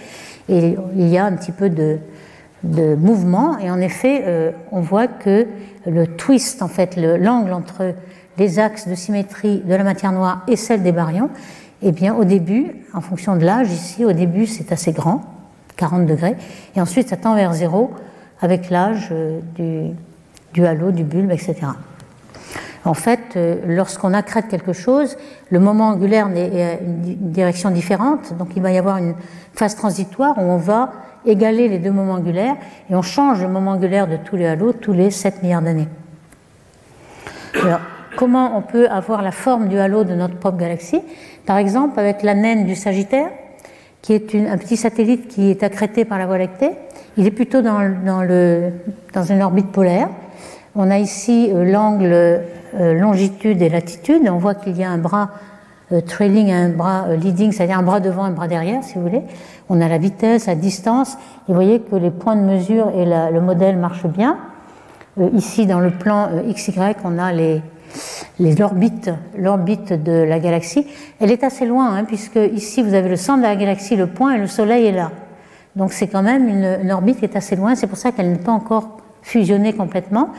[0.47, 1.97] et il y a un petit peu de,
[2.63, 3.57] de mouvement.
[3.59, 5.47] Et en effet, euh, on voit que
[5.85, 7.93] le twist, en fait, l'angle entre
[8.37, 11.29] les axes de symétrie de la matière noire et celle des baryons,
[11.81, 15.21] eh bien, au début, en fonction de l'âge, ici, au début, c'est assez grand,
[15.77, 16.35] 40 degrés,
[16.75, 17.91] et ensuite, ça tend vers zéro
[18.41, 19.95] avec l'âge euh, du,
[20.53, 21.55] du halo, du bulbe, etc.
[22.85, 25.17] En fait, euh, lorsqu'on accrète quelque chose,
[25.49, 29.15] le moment angulaire est une direction différente, donc il va y avoir une
[29.53, 30.91] phase transitoire où on va
[31.25, 32.55] égaler les deux moments angulaires
[32.89, 35.87] et on change le moment angulaire de tous les halos tous les 7 milliards d'années.
[37.63, 37.79] Alors,
[38.15, 41.01] comment on peut avoir la forme du halo de notre propre galaxie?
[41.47, 43.29] Par exemple, avec la naine du Sagittaire,
[44.03, 46.71] qui est un petit satellite qui est accrété par la Voie lactée.
[47.17, 48.69] Il est plutôt dans, le,
[49.13, 50.09] dans une orbite polaire.
[50.75, 52.41] On a ici euh, l'angle
[52.77, 54.21] longitude et latitude.
[54.29, 55.29] On voit qu'il y a un bras
[55.91, 58.95] euh, trailing et un bras euh, leading, c'est-à-dire un bras devant, un bras derrière, si
[58.95, 59.21] vous voulez.
[59.69, 61.13] On a la vitesse, la distance.
[61.13, 64.37] Et vous voyez que les points de mesure et le modèle marchent bien.
[65.33, 67.61] ici, dans le plan XY, on a les,
[68.39, 70.87] les l'orbite de la galaxie.
[71.19, 74.07] Elle est assez loin, hein, puisque ici, vous avez le centre de la galaxie, le
[74.07, 75.11] point, et le Soleil est là.
[75.75, 77.75] Donc c'est quand même une, une orbite qui est assez loin.
[77.75, 80.29] C'est pour ça qu'elle n'est pas encore fusionnée complètement.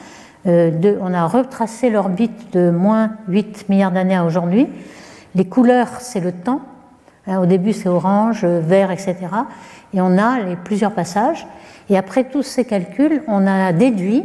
[0.46, 4.68] Euh, on a retracé l'orbite de moins 8 milliards d'années à aujourd'hui.
[5.34, 6.60] Les couleurs, c'est le temps.
[7.26, 9.16] Hein, au début, c'est orange, vert, etc.
[9.92, 11.46] Et on a les plusieurs passages.
[11.90, 14.24] Et après tous ces calculs, on a déduit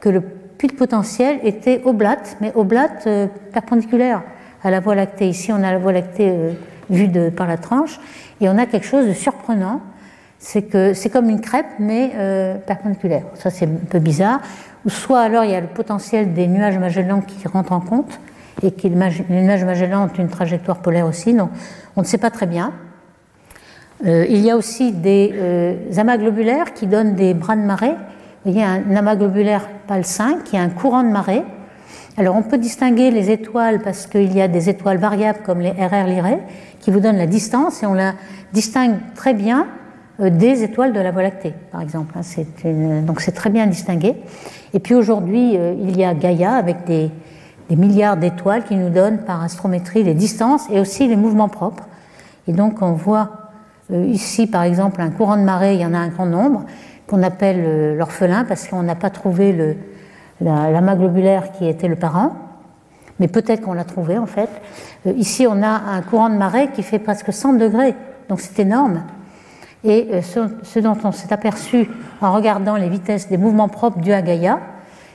[0.00, 4.22] que le puits de potentiel était oblate, mais oblate euh, perpendiculaire
[4.62, 5.28] à la Voie lactée.
[5.28, 6.52] Ici, on a la Voie lactée euh,
[6.90, 7.98] vue par la tranche.
[8.40, 9.80] Et on a quelque chose de surprenant.
[10.38, 12.10] C'est que c'est comme une crêpe, mais
[12.66, 13.22] perpendiculaire.
[13.34, 14.40] Ça, c'est un peu bizarre
[14.86, 18.20] soit alors il y a le potentiel des nuages Magellan qui rentrent en compte,
[18.62, 21.50] et que les nuages Magellan ont une trajectoire polaire aussi, donc
[21.96, 22.72] on ne sait pas très bien.
[24.04, 27.94] Euh, il y a aussi des euh, amas globulaires qui donnent des bras de marée.
[28.44, 31.44] Y a un amas globulaire PAL 5 qui a un courant de marée.
[32.16, 35.70] Alors on peut distinguer les étoiles parce qu'il y a des étoiles variables comme les
[35.70, 36.40] RR Lyrae
[36.80, 38.14] qui vous donnent la distance et on la
[38.52, 39.68] distingue très bien
[40.20, 42.14] euh, des étoiles de la Voie lactée, par exemple.
[42.16, 43.02] Hein.
[43.02, 44.16] donc c'est très bien distingué.
[44.74, 47.10] Et puis aujourd'hui, euh, il y a Gaïa avec des,
[47.70, 51.84] milliards d'étoiles qui nous donnent par astrométrie les distances et aussi les mouvements propres.
[52.46, 53.30] Et donc on voit
[53.90, 56.66] euh, ici, par exemple, un courant de marée, il y en a un grand nombre,
[57.06, 59.76] qu'on appelle l'orphelin parce qu'on n'a pas trouvé le,
[60.42, 62.32] l'amas globulaire qui était le parent,
[63.20, 64.50] mais peut-être qu'on l'a trouvé en fait.
[65.06, 67.94] ici, on a un courant de marée qui fait presque 100 degrés,
[68.28, 69.02] donc c'est énorme.
[69.84, 71.88] Et euh, ce, dont on s'est aperçu
[72.20, 74.60] en regardant les vitesses des mouvements propres du à Gaïa,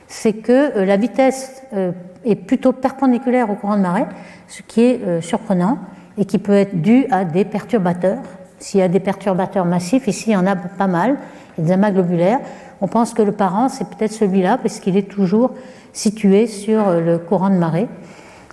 [0.07, 1.91] c'est que euh, la vitesse euh,
[2.26, 4.05] est plutôt perpendiculaire au courant de marée,
[4.47, 5.78] ce qui est surprenant
[6.18, 8.20] et qui peut être dû à des perturbateurs.
[8.59, 11.18] S'il y a des perturbateurs massifs, ici il y en a pas mal,
[11.57, 12.39] a des amas globulaires,
[12.82, 15.51] on pense que le parent c'est peut-être celui-là parce qu'il est toujours
[15.93, 17.88] situé sur le courant de marée.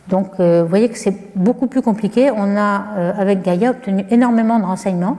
[0.08, 2.30] Donc vous voyez que c'est beaucoup plus compliqué.
[2.30, 5.16] On a avec Gaïa obtenu énormément de renseignements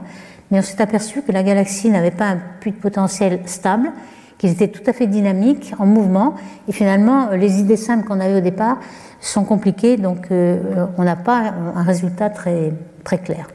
[0.50, 3.92] mais on s'est aperçu que la galaxie n'avait pas un puits de potentiel stable,
[4.38, 6.34] qu'ils étaient tout à fait dynamiques, en mouvement,
[6.68, 8.78] et finalement, les idées simples qu'on avait au départ
[9.20, 12.72] sont compliquées, donc euh, on n'a pas un résultat très,
[13.02, 13.48] très clair.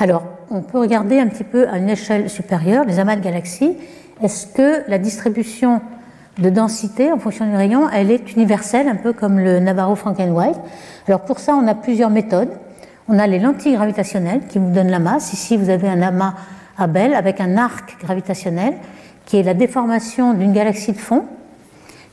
[0.00, 3.76] Alors, on peut regarder un petit peu à une échelle supérieure les amas de galaxies.
[4.22, 5.80] Est-ce que la distribution
[6.38, 10.56] de densité en fonction du rayon, elle est universelle, un peu comme le Navarro-Frankenwhite
[11.06, 12.50] Alors pour ça, on a plusieurs méthodes.
[13.08, 15.32] On a les lentilles gravitationnelles qui vous donnent la masse.
[15.32, 16.34] Ici, vous avez un amas
[16.76, 18.74] Abel avec un arc gravitationnel
[19.24, 21.24] qui est la déformation d'une galaxie de fond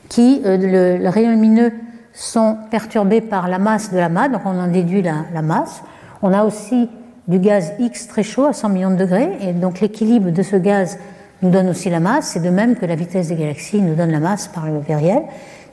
[0.08, 1.72] qui, euh, le, rayon lumineux
[2.12, 5.82] sont perturbés par la masse de l'amas, donc on en déduit la, masse.
[6.22, 6.88] On a aussi
[7.28, 10.56] du gaz X très chaud à 100 millions de degrés, et donc l'équilibre de ce
[10.56, 10.98] gaz
[11.42, 14.10] nous donne aussi la masse, c'est de même que la vitesse des galaxies nous donne
[14.10, 15.22] la masse par le vériel.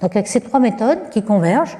[0.01, 1.77] Donc avec ces trois méthodes qui convergent,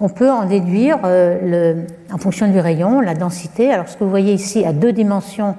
[0.00, 3.72] on peut en déduire, euh, en fonction du rayon, la densité.
[3.72, 5.54] Alors, ce que vous voyez ici à deux dimensions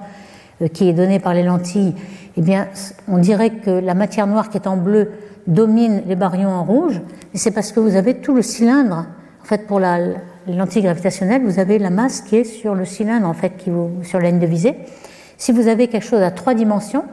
[0.62, 1.94] euh, qui est donné par les lentilles,
[2.36, 2.68] eh bien,
[3.08, 5.10] on dirait que la matière noire qui est en bleu
[5.46, 7.00] domine les baryons en rouge,
[7.34, 9.06] et c'est parce que vous avez tout le cylindre,
[9.48, 9.98] fait, pour la
[10.46, 13.90] lentille gravitationnelle, vous avez la masse qui est sur le cylindre, en fait, qui vous,
[14.02, 14.76] sur la ligne de visée.
[15.38, 17.04] Si vous avez quelque chose à trois dimensions,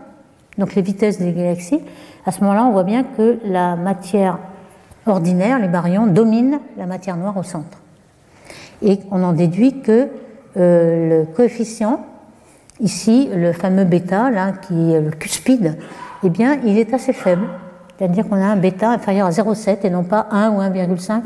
[0.58, 1.80] donc les vitesses des galaxies,
[2.26, 4.38] à ce moment-là, on voit bien que la matière
[5.06, 7.80] ordinaire, les baryons, domine la matière noire au centre.
[8.82, 10.10] Et on en déduit que
[10.58, 12.06] euh, le coefficient,
[12.80, 15.78] ici, le fameux bêta, là, qui est le cuspide,
[16.24, 17.48] eh bien, il est assez faible.
[17.98, 21.22] C'est-à-dire qu'on a un bêta inférieur à 0,7 et non pas 1 ou 1,5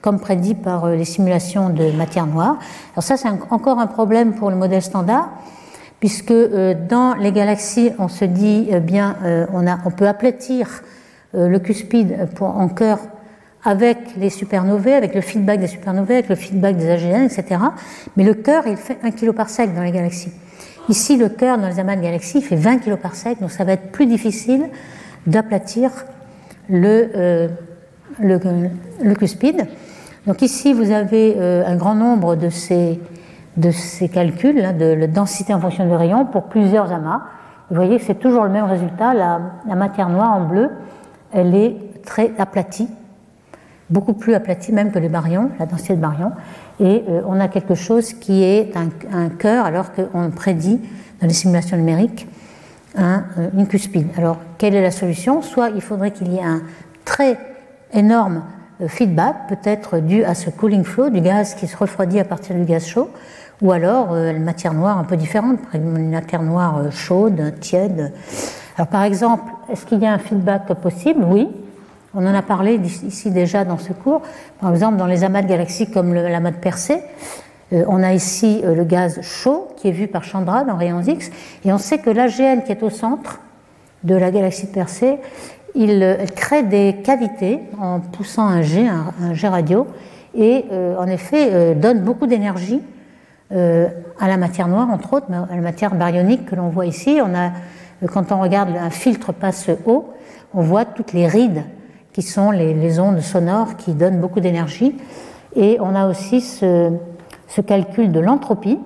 [0.00, 2.58] comme prédit par euh, les simulations de matière noire.
[2.94, 5.30] Alors ça, c'est encore un problème pour le modèle standard,
[6.00, 9.16] puisque euh, dans les galaxies, on se dit eh bien,
[9.84, 10.82] on peut aplatir
[11.34, 12.98] le cuspide pour, en cœur
[13.64, 17.60] avec les supernovae, avec le feedback des supernovae, avec le feedback des AGN, etc.
[18.16, 20.32] Mais le cœur, il fait 1 kg par sec dans les galaxies.
[20.88, 23.52] Ici, le cœur dans les amas de galaxies il fait 20 kg par sec, donc
[23.52, 24.64] ça va être plus difficile
[25.26, 25.90] d'aplatir
[26.68, 27.48] le, euh,
[28.18, 28.40] le,
[29.02, 29.68] le, cuspide.
[30.26, 33.00] Donc ici, vous avez euh, un grand nombre de ces,
[33.56, 37.22] de ces calculs là, de la densité en fonction du rayon pour plusieurs amas.
[37.70, 39.14] Vous voyez que c'est toujours le même résultat.
[39.14, 40.68] La, la matière noire en bleu,
[41.32, 42.88] elle est très aplatie
[43.92, 46.32] beaucoup plus aplati même que les baryons, la densité de baryons.
[46.80, 50.80] Et euh, on a quelque chose qui est un, cœur, alors qu'on prédit
[51.20, 52.26] dans les simulations numériques
[52.98, 53.18] euh,
[53.56, 54.08] une cuspide.
[54.16, 55.42] Alors, quelle est la solution?
[55.42, 56.62] Soit il faudrait qu'il y ait un
[57.04, 57.38] très
[57.92, 58.42] énorme
[58.80, 62.56] euh, feedback, peut-être dû à ce cooling flow du gaz qui se refroidit à partir
[62.56, 63.10] du gaz chaud,
[63.60, 68.12] ou alors une matière noire un peu différente, une matière noire chaude, tiède.
[68.76, 71.22] Alors, par exemple, est-ce qu'il y a un feedback possible?
[71.24, 71.48] Oui,
[72.14, 74.22] on en a parlé ici déjà dans ce cours.
[74.60, 77.00] Par exemple, dans les amas de galaxies comme l'amas de Persée,
[77.72, 81.00] euh, on a ici euh, le gaz chaud qui est vu par Chandra dans rayons
[81.00, 81.30] X,
[81.64, 83.40] et on sait que l'AGN qui est au centre
[84.04, 85.18] de la galaxie de Persée,
[85.74, 89.86] il, euh, crée des cavités en poussant un G, un, radio,
[90.34, 90.64] et
[90.98, 92.80] en effet donne beaucoup d'énergie
[93.50, 97.18] à la matière noire, entre autres, à la matière baryonique que l'on voit ici.
[98.10, 100.14] Quand on regarde un filtre passe haut,
[100.54, 101.64] on voit toutes les rides
[102.12, 104.96] qui sont les, ondes sonores qui donnent beaucoup d'énergie.
[105.56, 106.92] Et on a aussi ce,
[107.66, 108.78] calcul de l'entropie.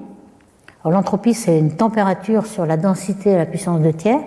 [0.84, 4.20] L'entropie, c'est une température sur la densité à la puissance de tiers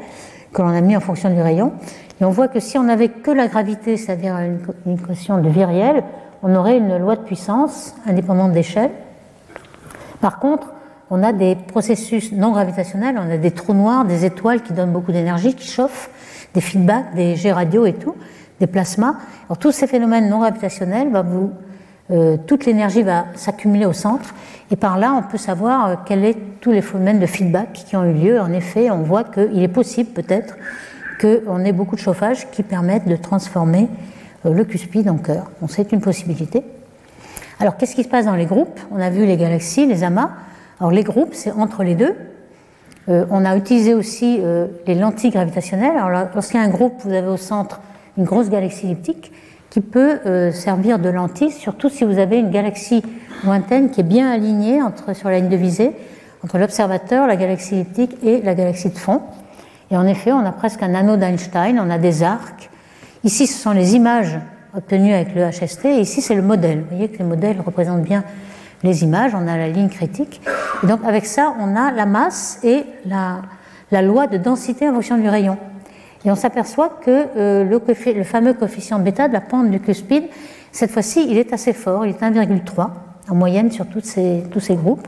[0.53, 1.71] que l'on a mis en fonction du rayon.
[2.19, 6.03] Et on voit que si on n'avait que la gravité, c'est-à-dire une, une de Viriel,
[6.43, 8.91] on aurait une loi de puissance indépendante d'échelle.
[10.19, 10.67] Par contre,
[11.09, 14.91] on a des processus non gravitationnels, on a des trous noirs, des étoiles qui donnent
[14.91, 16.09] beaucoup d'énergie, qui chauffent,
[16.53, 18.15] des feedbacks, des G radio et tout
[18.59, 19.15] des plasmas.
[19.47, 21.51] Alors, tous ces phénomènes non gravitationnels, vous,
[22.11, 24.33] euh, toute l'énergie va s'accumuler au centre,
[24.71, 27.95] et par là, on peut savoir euh, quels sont tous les phénomènes de feedback qui
[27.95, 28.39] ont eu lieu.
[28.41, 30.57] En effet, on voit qu'il est possible peut-être
[31.21, 33.87] qu'on ait beaucoup de chauffage qui permettent de transformer
[34.45, 35.51] euh, le cuspide en cœur.
[35.61, 36.63] Bon, c'est une possibilité.
[37.59, 38.79] Alors, qu'est-ce qui se passe dans les groupes?
[38.91, 40.31] On a vu les galaxies, les amas.
[40.79, 42.15] Alors, les groupes, c'est entre les deux.
[43.07, 44.39] on a utilisé aussi
[44.87, 45.97] les lentilles gravitationnelles.
[45.97, 47.81] Alors, lorsqu'il y a un groupe, vous avez au centre
[48.19, 49.31] une grosse galaxie elliptique
[49.69, 53.01] qui peut euh, servir de lentille, surtout si vous avez une galaxie
[53.45, 55.91] lointaine qui est bien alignée entre, sur la ligne de visée
[56.43, 59.21] entre l'observateur, la galaxie elliptique et la galaxie de fond.
[59.91, 62.69] Et en effet, on a presque un anneau d'Einstein, on a des arcs.
[63.23, 64.37] Ici, ce sont les images
[64.75, 66.79] obtenues avec le HST, et ici, c'est le modèle.
[66.81, 68.23] Vous voyez que le modèle représente bien
[68.83, 70.41] les images, on a la ligne critique.
[70.83, 75.17] Et donc, avec ça, on a la masse et la loi de densité en fonction
[75.17, 75.57] du rayon.
[76.25, 80.25] Et on s'aperçoit que euh, le, fameux coefficient bêta de la pente du cuspide,
[80.71, 82.89] cette fois-ci, il est assez fort, il est 1,3
[83.29, 85.07] en moyenne sur ces, tous ces groupes.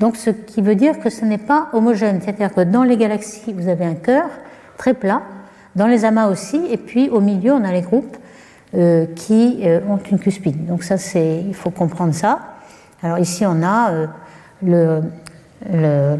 [0.00, 3.52] Donc, ce qui veut dire que ce n'est pas homogène, c'est-à-dire que dans les galaxies,
[3.52, 4.28] vous avez un cœur
[4.76, 5.22] très plat,
[5.76, 8.16] dans les amas aussi, et puis au milieu, on a les groupes
[8.74, 10.66] euh, qui euh, ont une cuspide.
[10.66, 12.38] Donc, ça, c'est, il faut comprendre ça.
[13.02, 14.08] Alors, ici, on a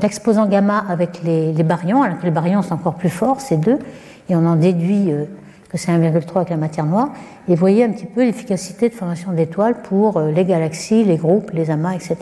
[0.00, 3.58] l'exposant gamma avec les, les baryons, alors que les baryons sont encore plus forts, c'est
[3.58, 3.78] deux
[4.28, 5.24] et on en déduit euh,
[5.68, 7.10] que c'est 1,3 avec la matière noire.
[7.48, 11.16] Et vous voyez un petit peu l'efficacité de formation d'étoiles pour euh, les galaxies, les
[11.16, 12.16] groupes, les amas, etc.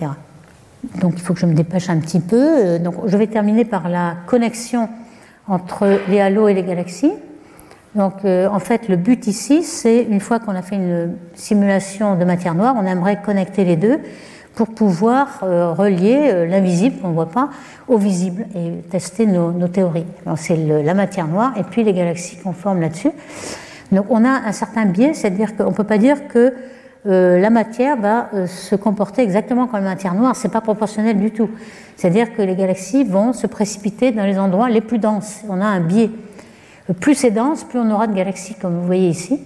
[1.01, 2.37] Donc il faut que je me dépêche un petit peu.
[2.37, 4.89] Euh, donc je vais terminer par la connexion
[5.49, 7.13] entre les halos et les galaxies.
[7.95, 12.25] Donc en fait le but ici, c'est une fois qu'on a fait une simulation de
[12.25, 13.99] matière noire, on aimerait connecter les deux
[14.55, 17.51] pour pouvoir euh, relier euh, l'invisible qu'on ne voit pas
[17.89, 20.07] au visible et tester nos, théories.
[20.37, 23.11] C'est la matière noire et puis les galaxies qu'on forme là-dessus.
[23.91, 26.55] Donc on a un certain biais, c'est-à-dire qu'on ne peut pas dire que
[27.07, 31.31] euh, la matière va se comporter exactement comme la matière noire, c'est pas proportionnel du
[31.31, 31.51] tout.
[31.97, 35.41] C'est-à-dire que les galaxies vont se précipiter dans les endroits les plus denses.
[35.49, 36.11] On a un biais.
[37.01, 39.41] Plus c'est dense, plus on aura de galaxies, comme vous voyez ici.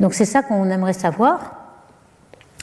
[0.00, 1.59] Donc c'est ça qu'on aimerait savoir.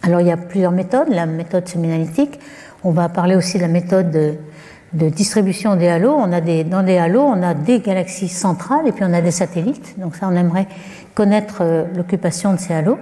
[0.03, 1.09] Alors il y a plusieurs méthodes.
[1.09, 2.39] La méthode séminalitique,
[2.83, 6.15] on va parler aussi de la méthode de, distribution des halos.
[6.17, 9.21] On a des, dans des halos, on a des galaxies centrales et puis on a
[9.21, 9.99] des satellites.
[9.99, 10.67] Donc ça, on aimerait
[11.13, 12.97] connaître euh, l'occupation de ces halos.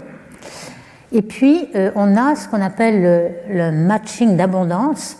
[1.11, 5.17] Et puis, euh, on a ce qu'on appelle le, matching d'abondance.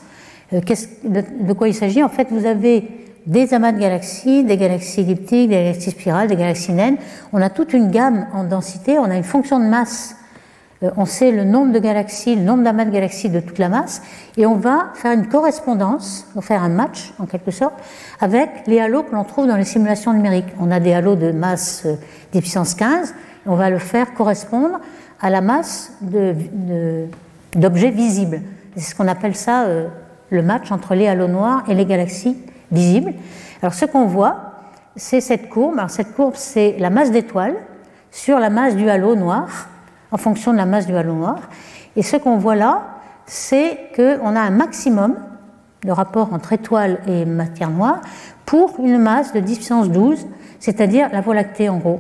[0.54, 0.62] Euh,
[1.04, 2.04] de, quoi il s'agit?
[2.04, 2.88] En fait, vous avez
[3.26, 6.98] des amas de galaxies, des galaxies elliptiques, des galaxies spirales, des galaxies naines.
[7.34, 10.16] On a toute une gamme en densité, on a une fonction de masse
[10.98, 14.02] on sait le nombre de galaxies, le nombre d'amas de galaxies de toute la masse,
[14.38, 17.76] et on va faire une correspondance, on va faire un match en quelque sorte,
[18.20, 20.54] avec les halos que l'on trouve dans les simulations numériques.
[20.60, 21.96] On a des halos de masse euh,
[22.34, 24.80] 10 puissance 15, et on va le faire correspondre
[25.22, 25.94] à la masse
[27.56, 28.42] d'objets visibles.
[28.76, 29.88] C'est ce qu'on appelle ça euh,
[30.30, 32.38] le match entre les halos noirs et les galaxies
[32.72, 33.14] visibles.
[33.62, 34.52] Alors ce qu'on voit,
[34.96, 35.78] c'est cette courbe.
[35.78, 37.56] Alors cette courbe, c'est la masse d'étoiles
[38.12, 39.70] sur la masse du halo noir
[40.16, 41.36] en fonction de la masse du halo noir.
[41.98, 42.84] Et ce qu'on voit là,
[43.26, 45.16] c'est qu'on a un maximum
[45.84, 48.00] de rapport entre étoile et matière noire
[48.46, 50.26] pour une masse de 10 puissance 12,
[50.62, 52.00] c'est-à-dire la Voie lactée en gros.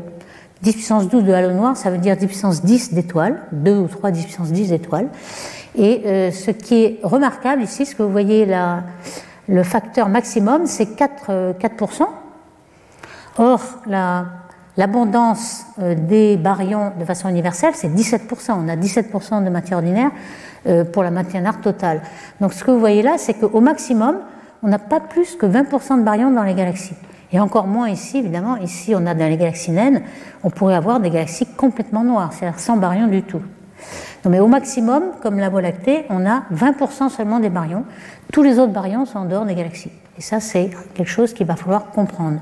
[0.61, 3.87] 10 puissance 12 de halo noir, ça veut dire 10 puissance 10 d'étoiles, 2 ou
[3.89, 5.09] 3 10 puissance 10 d'étoiles.
[5.75, 8.83] Et euh, ce qui est remarquable ici, ce que vous voyez là,
[9.49, 12.01] le facteur maximum, c'est 4, 4%.
[12.01, 12.05] Euh,
[13.37, 14.25] Or, la,
[14.77, 18.53] L'abondance euh, des baryons de façon universelle, c'est 17%.
[18.57, 20.11] On a 17% de matière ordinaire
[20.67, 22.01] euh, pour la matière noire totale.
[22.41, 24.17] Donc ce que vous voyez là, c'est qu'au maximum,
[24.63, 26.95] on n'a pas plus que 20% de baryons dans les galaxies.
[27.31, 28.57] Et encore moins ici, évidemment.
[28.57, 30.01] Ici, on a dans les galaxies naines,
[30.43, 33.41] on pourrait avoir des galaxies complètement noires, c'est-à-dire sans baryons du tout.
[34.27, 37.85] Mais au maximum, comme la Voie lactée, on a 20% seulement des baryons.
[38.31, 39.91] Tous les autres baryons sont en dehors des galaxies.
[40.17, 42.39] Et ça, c'est quelque chose qu'il va falloir comprendre.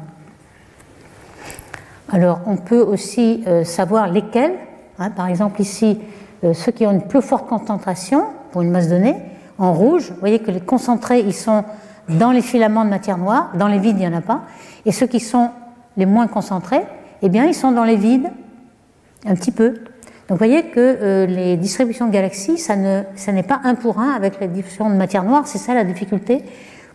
[2.12, 4.54] Alors, on peut aussi euh, savoir lesquels.
[4.99, 5.10] Hein.
[5.10, 5.99] par exemple, ici,
[6.43, 9.16] euh, ceux qui ont une plus forte concentration pour une masse donnée,
[9.58, 11.64] en rouge, vous voyez que les concentrés, ils sont
[12.10, 14.41] dans les filaments de matière noire, dans les vides, il n'y en a pas.
[14.86, 15.49] Et ceux qui sont
[15.95, 16.82] les moins concentrés,
[17.22, 18.30] eh bien, ils sont dans les vides,
[19.26, 19.70] un petit peu.
[20.28, 23.76] Donc, vous voyez que euh, les distributions de galaxies, ça, ne, ça n'est pas un
[23.76, 25.47] pour un avec la diffusion de matière noire.
[25.47, 26.43] C'est ça la difficulté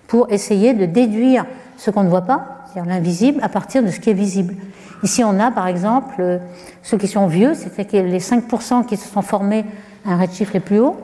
[0.07, 1.47] pour essayer de déduire
[1.77, 4.55] ce qu'on ne voit pas, c'est-à-dire l'invisible, à partir de ce qui est visible.
[5.03, 6.39] Ici, on a par exemple euh,
[6.83, 9.65] ceux qui sont vieux, c'est-à-dire les 5% qui se sont formés
[10.07, 10.97] à un redshift les plus haut.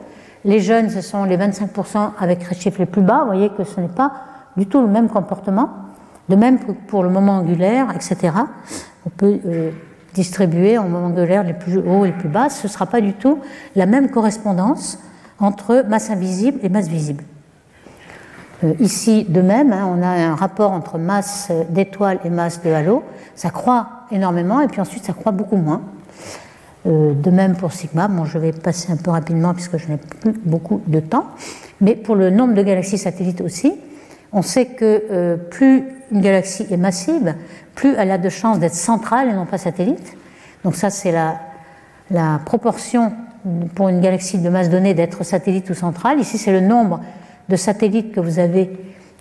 [0.45, 3.21] Les jeunes, ce sont les 25% avec redshift les plus bas.
[3.21, 4.13] Vous voyez que ce n'est pas
[4.57, 5.71] du tout le même comportement.
[6.29, 8.33] De même pour le moment angulaire, etc.
[9.07, 9.71] On peut euh,
[10.15, 12.49] distribuer en moment angulaire les plus hauts et les plus bas.
[12.49, 13.41] Ce ne sera pas du tout
[13.77, 14.99] la même correspondance
[15.39, 17.25] entre masse invisible et masse visible.
[18.63, 22.71] Euh, ici, de même, hein, on a un rapport entre masse d'étoiles et masse de
[22.71, 23.03] halo.
[23.35, 25.83] Ça croît énormément et puis ensuite ça croît beaucoup moins.
[26.87, 28.09] Euh, de même pour sigma.
[28.09, 31.27] Bon, je vais passer un peu rapidement puisque je n'ai plus beaucoup de temps.
[31.81, 33.73] Mais pour le nombre de galaxies satellites aussi,
[34.33, 37.35] on sait que euh, plus une galaxie est massive,
[37.75, 40.15] plus elle a de chances d'être centrale et non pas satellite.
[40.63, 41.41] Donc ça, c'est la,
[42.11, 43.13] la proportion
[43.75, 46.21] pour une galaxie de masse donnée d'être satellite ou centrale.
[46.21, 47.01] Ici, c'est le nombre
[47.49, 48.71] de satellites que vous avez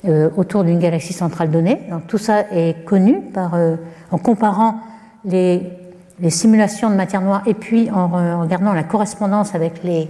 [0.06, 1.80] euh, autour d'une galaxie centrale donnée.
[2.10, 3.78] Tout ça est connu euh,
[4.12, 4.76] en comparant
[5.24, 5.64] les,
[6.28, 10.10] simulations de matière noire et puis en, regardant la correspondance avec les,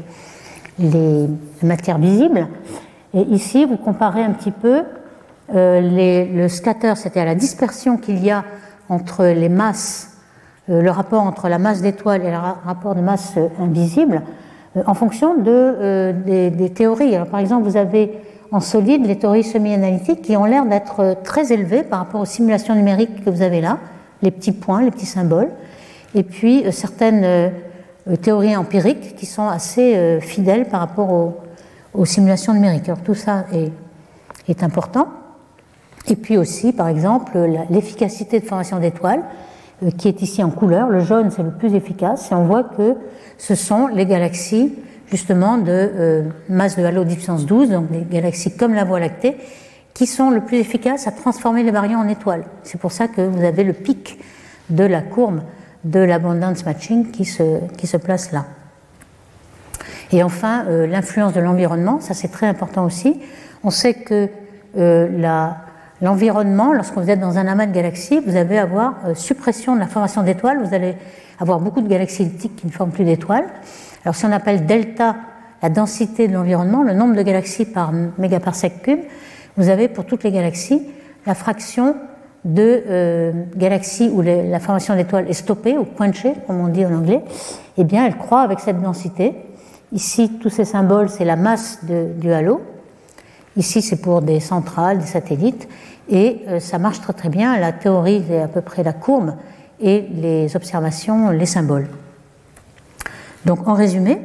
[1.62, 2.48] matières visibles.
[3.14, 4.82] Et ici, vous comparez un petit peu
[5.54, 8.46] euh, le scatter, c'est-à-dire la dispersion qu'il y a
[8.90, 10.18] entre les masses,
[10.68, 14.24] le rapport entre la masse d'étoiles et le rapport de masse invisible,
[14.86, 17.16] en fonction de, euh, des, théories.
[17.16, 18.12] Alors, par exemple, vous avez
[18.52, 22.26] en solide les théories semi-analytiques qui ont l'air d'être euh, très élevées par rapport aux
[22.26, 23.78] simulations numériques que vous avez là,
[24.22, 25.50] les petits points, les petits symboles,
[26.16, 27.52] et puis certaines
[28.22, 31.34] théories empiriques qui sont assez fidèles par rapport
[31.94, 32.90] aux, simulations numériques.
[33.04, 33.72] Tout ça est,
[34.48, 35.08] est, important.
[36.08, 37.38] Et puis aussi, par exemple,
[37.72, 39.24] l'efficacité de formation d'étoiles,
[39.92, 40.90] qui est ici en couleur.
[40.90, 42.96] Le jaune, c'est le plus efficace, et on voit que
[43.38, 44.74] ce sont les galaxies
[45.10, 49.00] justement de euh, masse de halo 10 puissance 12, donc des galaxies comme la Voie
[49.00, 49.38] lactée,
[49.94, 52.46] qui sont le plus efficaces à transformer les baryons en étoiles.
[52.64, 54.20] C'est pour ça que vous avez le pic
[54.70, 55.42] de la courbe
[55.84, 58.46] de l'abondance matching qui se, qui se place là.
[60.12, 63.20] Et enfin, euh, l'influence de l'environnement, ça c'est très important aussi.
[63.64, 64.30] On sait que
[64.78, 65.08] euh,
[66.04, 69.88] l'environnement, lorsque vous êtes dans un amas de galaxies, vous allez avoir suppression de la
[69.88, 70.96] formation d'étoiles, vous allez
[71.40, 73.46] avoir beaucoup de galaxies elliptiques qui ne forment plus d'étoiles.
[74.04, 75.16] Alors si on appelle delta
[75.62, 79.00] la densité de l'environnement, le nombre de galaxies par mégaparsec cube,
[79.56, 80.86] vous avez pour toutes les galaxies
[81.26, 81.96] la fraction
[82.44, 86.94] de euh, galaxies où la formation d'étoiles est stoppée ou quenchée, comme on dit en
[86.94, 87.22] anglais,
[87.78, 89.34] eh bien elle croît avec cette densité.
[89.94, 92.62] Ici, tous ces symboles, c'est la masse du halo.
[93.56, 95.70] Ici, c'est pour des centrales, des satellites.
[96.10, 97.58] Et euh, ça marche très très bien.
[97.60, 99.36] La théorie est à peu près la courbe
[99.80, 101.88] et les observations, les symboles.
[103.46, 104.20] Donc en résumé,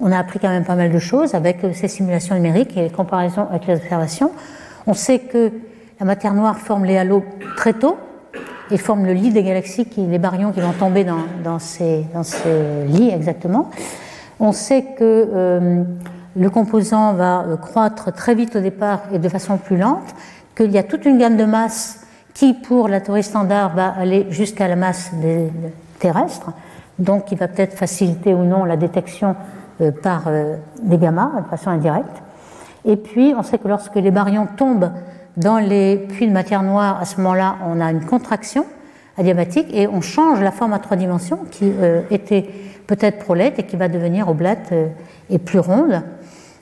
[0.00, 2.82] on a appris quand même pas mal de choses avec euh, ces simulations numériques et
[2.82, 4.30] les comparaisons avec les observations.
[4.86, 5.52] On sait que
[6.00, 7.24] la matière noire forme les halos
[7.56, 7.98] très tôt
[8.70, 12.04] et forme le lit des galaxies, qui, les baryons qui vont tomber dans, ces,
[12.86, 13.70] lits exactement.
[14.40, 15.82] On sait que euh,
[16.36, 20.14] le composant va croître très vite au départ et de façon plus lente,
[20.58, 22.00] qu'il y a toute une gamme de masses
[22.34, 25.50] qui, pour la théorie standard, va aller jusqu'à la masse des,
[26.00, 26.50] terrestre,
[26.98, 29.36] donc qui va peut-être faciliter ou non la détection
[29.80, 32.22] euh, par euh, des gamma de façon indirecte.
[32.84, 34.90] Et puis, on sait que lorsque les baryons tombent
[35.36, 38.66] dans les puits de matière noire, à ce moment-là, on a une contraction
[39.16, 42.48] adiabatique et on change la forme à trois dimensions qui euh, était
[42.86, 44.72] peut-être prolette et qui va devenir oblate
[45.30, 46.02] et plus ronde.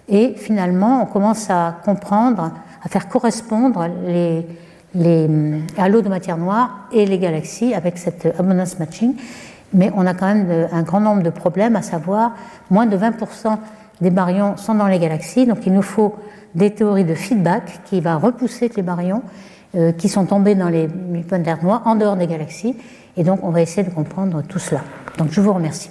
[0.09, 2.51] Et finalement, on commence à comprendre
[2.87, 4.47] à faire correspondre les,
[4.95, 9.17] les euh, halos de matière noire et les galaxies avec cette abondance matching.
[9.75, 12.37] Mais on a quand même un grand nombre de problèmes, à savoir
[12.71, 13.59] moins de 20%
[14.01, 16.15] des baryons sont dans les galaxies, donc il nous faut
[16.55, 19.23] des théories de feedback qui va repousser les baryons
[19.75, 22.77] euh, qui sont tombés dans les de d'air noir en dehors des galaxies.
[23.17, 24.83] Et donc on va essayer de comprendre tout cela.
[25.19, 25.91] Donc je vous remercie.